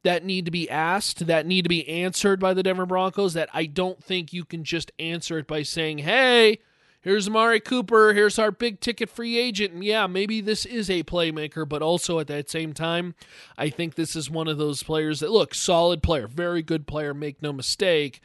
that 0.05 0.23
need 0.23 0.45
to 0.45 0.51
be 0.51 0.69
asked, 0.69 1.27
that 1.27 1.45
need 1.45 1.63
to 1.63 1.69
be 1.69 1.87
answered 1.89 2.39
by 2.39 2.53
the 2.53 2.63
Denver 2.63 2.85
Broncos, 2.85 3.33
that 3.33 3.49
I 3.53 3.65
don't 3.65 4.01
think 4.01 4.31
you 4.31 4.45
can 4.45 4.63
just 4.63 4.91
answer 4.99 5.39
it 5.39 5.47
by 5.47 5.63
saying, 5.63 5.97
hey, 5.97 6.59
here's 7.01 7.27
Amari 7.27 7.59
Cooper, 7.59 8.13
here's 8.13 8.39
our 8.39 8.51
big 8.51 8.79
ticket 8.79 9.09
free 9.09 9.37
agent. 9.37 9.73
And 9.73 9.83
yeah, 9.83 10.07
maybe 10.07 10.41
this 10.41 10.65
is 10.65 10.89
a 10.89 11.03
playmaker, 11.03 11.67
but 11.67 11.81
also 11.81 12.19
at 12.19 12.27
that 12.27 12.49
same 12.49 12.73
time, 12.73 13.15
I 13.57 13.69
think 13.69 13.95
this 13.95 14.15
is 14.15 14.29
one 14.29 14.47
of 14.47 14.57
those 14.59 14.83
players 14.83 15.21
that, 15.21 15.31
look, 15.31 15.53
solid 15.55 16.03
player, 16.03 16.27
very 16.27 16.61
good 16.61 16.87
player, 16.87 17.13
make 17.13 17.41
no 17.41 17.51
mistake. 17.51 18.21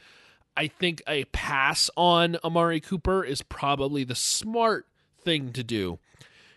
I 0.55 0.67
think 0.67 1.01
a 1.07 1.25
pass 1.25 1.89
on 1.97 2.37
Amari 2.43 2.79
Cooper 2.79 3.23
is 3.23 3.41
probably 3.41 4.03
the 4.03 4.15
smart 4.15 4.85
thing 5.23 5.51
to 5.53 5.63
do 5.63 5.97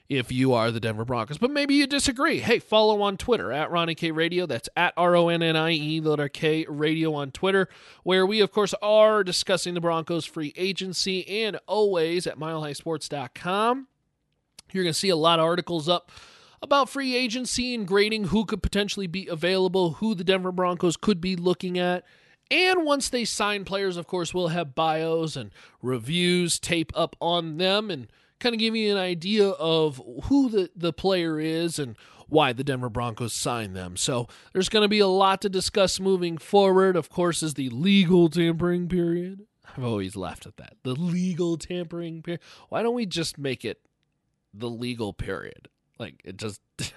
if 0.09 0.31
you 0.31 0.53
are 0.53 0.71
the 0.71 0.81
Denver 0.81 1.05
Broncos. 1.05 1.39
But 1.39 1.51
maybe 1.51 1.75
you 1.75 1.87
disagree. 1.87 2.41
Hey, 2.41 2.59
follow 2.59 3.03
on 3.03 3.17
Twitter 3.17 3.53
at 3.53 3.71
Ronnie 3.71 3.95
K 3.95 4.11
Radio. 4.11 4.47
That's 4.47 4.69
at 4.77 4.95
R 4.97 5.17
O 5.17 5.29
N 5.29 5.43
N 5.43 5.57
I 5.57 5.73
E, 5.73 6.01
letter 6.01 6.29
K 6.29 6.67
Radio 6.69 7.15
on 7.15 7.31
Twitter, 7.31 7.69
where 8.03 8.27
we, 8.27 8.41
of 8.41 8.53
course, 8.53 8.75
are 8.83 9.25
discussing 9.25 9.75
the 9.75 9.81
Broncos 9.81 10.25
free 10.25 10.53
agency 10.57 11.45
and 11.45 11.59
always 11.67 12.27
at 12.27 12.39
milehighsports.com. 12.39 13.89
You're 14.73 14.85
going 14.85 14.93
to 14.93 14.99
see 14.99 15.09
a 15.09 15.17
lot 15.17 15.39
of 15.39 15.45
articles 15.45 15.89
up 15.89 16.11
about 16.61 16.89
free 16.89 17.15
agency 17.15 17.75
and 17.75 17.87
grading 17.87 18.25
who 18.25 18.45
could 18.45 18.63
potentially 18.63 19.07
be 19.07 19.29
available, 19.29 19.93
who 19.95 20.15
the 20.15 20.25
Denver 20.25 20.53
Broncos 20.53 20.97
could 20.97 21.21
be 21.21 21.37
looking 21.37 21.79
at. 21.79 22.05
And 22.51 22.85
once 22.85 23.09
they 23.09 23.25
sign 23.25 23.65
players, 23.65 23.97
of 23.97 24.07
course, 24.07 24.35
we'll 24.35 24.49
have 24.49 24.75
bios 24.75 25.37
and 25.37 25.51
reviews 25.81 26.59
tape 26.59 26.93
up 26.95 27.17
on 27.21 27.57
them 27.59 27.91
and 27.91 28.09
kind 28.45 28.55
of 28.55 28.61
give 28.61 28.77
you 28.77 28.93
an 28.93 28.99
idea 28.99 29.49
of 29.49 30.01
who 30.25 30.51
the, 30.51 30.71
the 30.77 30.93
player 30.93 31.41
is 31.41 31.79
and 31.79 31.97
why 32.29 32.53
the 32.53 32.63
Denver 32.63 32.91
Broncos 32.91 33.33
signed 33.33 33.75
them. 33.75 33.97
So 33.97 34.29
there's 34.53 34.69
going 34.69 34.83
to 34.83 34.89
be 34.89 34.99
a 34.99 35.07
lot 35.07 35.41
to 35.43 35.49
discuss 35.49 35.99
moving 35.99 36.37
forward. 36.37 36.95
Of 36.95 37.09
course, 37.09 37.43
is 37.43 37.55
the 37.55 37.71
legal 37.71 38.29
tampering 38.29 38.87
period. 38.89 39.47
I've 39.67 39.85
always 39.85 40.15
laughed 40.15 40.45
at 40.45 40.59
that. 40.59 40.75
The 40.83 40.95
legal 40.95 41.57
tampering 41.57 42.23
period. 42.23 42.43
Why 42.69 42.83
don't 42.83 42.95
we 42.95 43.07
just 43.07 43.39
make 43.39 43.65
it 43.65 43.81
the 44.53 44.69
legal 44.69 45.15
period? 45.15 45.69
Like 45.99 46.21
it 46.23 46.37
just 46.37 46.61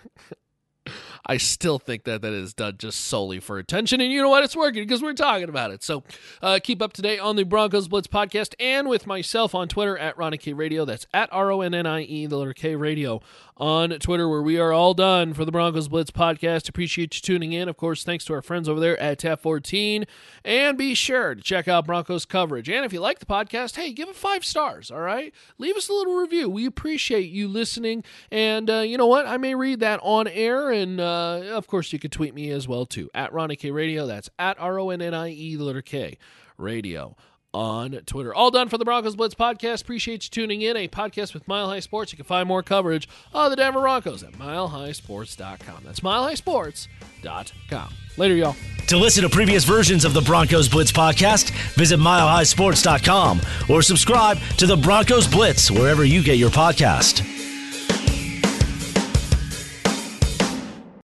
I 1.27 1.37
still 1.37 1.77
think 1.77 2.05
that 2.05 2.21
that 2.21 2.31
is 2.31 2.53
done 2.53 2.75
just 2.77 3.01
solely 3.01 3.41
for 3.41 3.57
attention. 3.59 3.99
And 3.99 4.11
you 4.11 4.21
know 4.21 4.29
what? 4.29 4.45
It's 4.45 4.55
working 4.55 4.83
because 4.83 5.01
we're 5.01 5.13
talking 5.13 5.49
about 5.49 5.71
it. 5.71 5.83
So 5.83 6.03
uh, 6.41 6.59
keep 6.63 6.81
up 6.81 6.93
to 6.93 7.01
date 7.01 7.19
on 7.19 7.35
the 7.35 7.43
Broncos 7.43 7.89
Blitz 7.89 8.07
podcast 8.07 8.55
and 8.59 8.87
with 8.87 9.05
myself 9.05 9.53
on 9.53 9.67
Twitter 9.67 9.97
at 9.97 10.17
Ronnie 10.17 10.37
K 10.37 10.53
Radio. 10.53 10.85
That's 10.85 11.05
at 11.13 11.27
R 11.33 11.51
O 11.51 11.61
N 11.61 11.73
N 11.73 11.85
I 11.85 12.03
E, 12.03 12.25
the 12.27 12.37
letter 12.37 12.53
K 12.53 12.75
Radio 12.75 13.21
on 13.57 13.89
Twitter, 13.89 14.29
where 14.29 14.41
we 14.41 14.59
are 14.59 14.71
all 14.71 14.93
done 14.93 15.33
for 15.33 15.43
the 15.43 15.51
Broncos 15.51 15.87
Blitz 15.87 16.11
podcast. 16.11 16.69
Appreciate 16.69 17.15
you 17.15 17.21
tuning 17.21 17.53
in. 17.53 17.67
Of 17.67 17.75
course, 17.75 18.03
thanks 18.03 18.23
to 18.25 18.33
our 18.33 18.41
friends 18.41 18.69
over 18.69 18.79
there 18.79 18.97
at 18.99 19.19
Tap 19.19 19.41
14. 19.41 20.05
And 20.45 20.77
be 20.77 20.93
sure 20.93 21.35
to 21.35 21.41
check 21.41 21.67
out 21.67 21.87
Broncos 21.87 22.25
coverage. 22.25 22.69
And 22.69 22.85
if 22.85 22.93
you 22.93 23.01
like 23.01 23.19
the 23.19 23.25
podcast, 23.25 23.75
hey, 23.75 23.91
give 23.91 24.07
it 24.07 24.15
five 24.15 24.45
stars, 24.45 24.91
all 24.91 25.01
right? 25.01 25.33
Leave 25.57 25.75
us 25.75 25.89
a 25.89 25.93
little 25.93 26.15
review. 26.15 26.49
We 26.49 26.65
appreciate 26.65 27.31
you 27.31 27.47
listening. 27.47 28.03
And 28.31 28.69
uh, 28.69 28.79
you 28.79 28.97
know 28.97 29.07
what? 29.07 29.25
I 29.25 29.37
may 29.37 29.55
read 29.55 29.79
that 29.81 29.99
on 30.03 30.27
air. 30.27 30.69
And 30.69 30.99
uh, 30.99 31.16
Uh, 31.17 31.55
of 31.55 31.67
course, 31.67 31.91
you 31.91 31.99
can 31.99 32.11
tweet 32.11 32.33
me 32.33 32.51
as 32.51 32.67
well, 32.67 32.85
too, 32.85 33.09
at 33.13 33.33
Ronnie 33.33 33.55
K 33.55 33.71
Radio. 33.71 34.05
That's 34.05 34.29
at 34.37 34.59
R 34.59 34.79
O 34.79 34.89
N 34.89 35.01
N 35.01 35.13
I 35.13 35.29
E, 35.29 35.55
the 35.55 35.63
letter 35.63 35.81
K 35.81 36.17
Radio 36.57 37.15
on 37.53 37.91
Twitter. 38.05 38.33
All 38.33 38.51
done 38.51 38.69
for 38.69 38.77
the 38.77 38.85
Broncos 38.85 39.15
Blitz 39.15 39.33
podcast. 39.33 39.81
Appreciate 39.81 40.25
you 40.25 40.29
tuning 40.29 40.61
in. 40.61 40.77
A 40.77 40.87
podcast 40.87 41.33
with 41.33 41.47
Mile 41.47 41.69
High 41.69 41.79
Sports. 41.79 42.11
You 42.11 42.17
can 42.17 42.25
find 42.25 42.47
more 42.47 42.61
coverage 42.61 43.09
of 43.33 43.49
the 43.49 43.55
Denver 43.55 43.79
Broncos 43.81 44.21
at 44.21 44.33
milehighsports.com. 44.33 45.83
That's 45.83 46.01
milehighsports.com. 46.01 47.93
Later, 48.17 48.35
y'all. 48.35 48.55
To 48.87 48.97
listen 48.97 49.23
to 49.23 49.29
previous 49.29 49.63
versions 49.63 50.05
of 50.05 50.13
the 50.13 50.21
Broncos 50.21 50.69
Blitz 50.69 50.91
podcast, 50.91 51.49
visit 51.75 51.99
milehighsports.com 51.99 53.41
or 53.69 53.81
subscribe 53.81 54.37
to 54.57 54.67
the 54.67 54.77
Broncos 54.77 55.27
Blitz 55.27 55.71
wherever 55.71 56.05
you 56.05 56.23
get 56.23 56.37
your 56.37 56.51
podcast. 56.51 57.25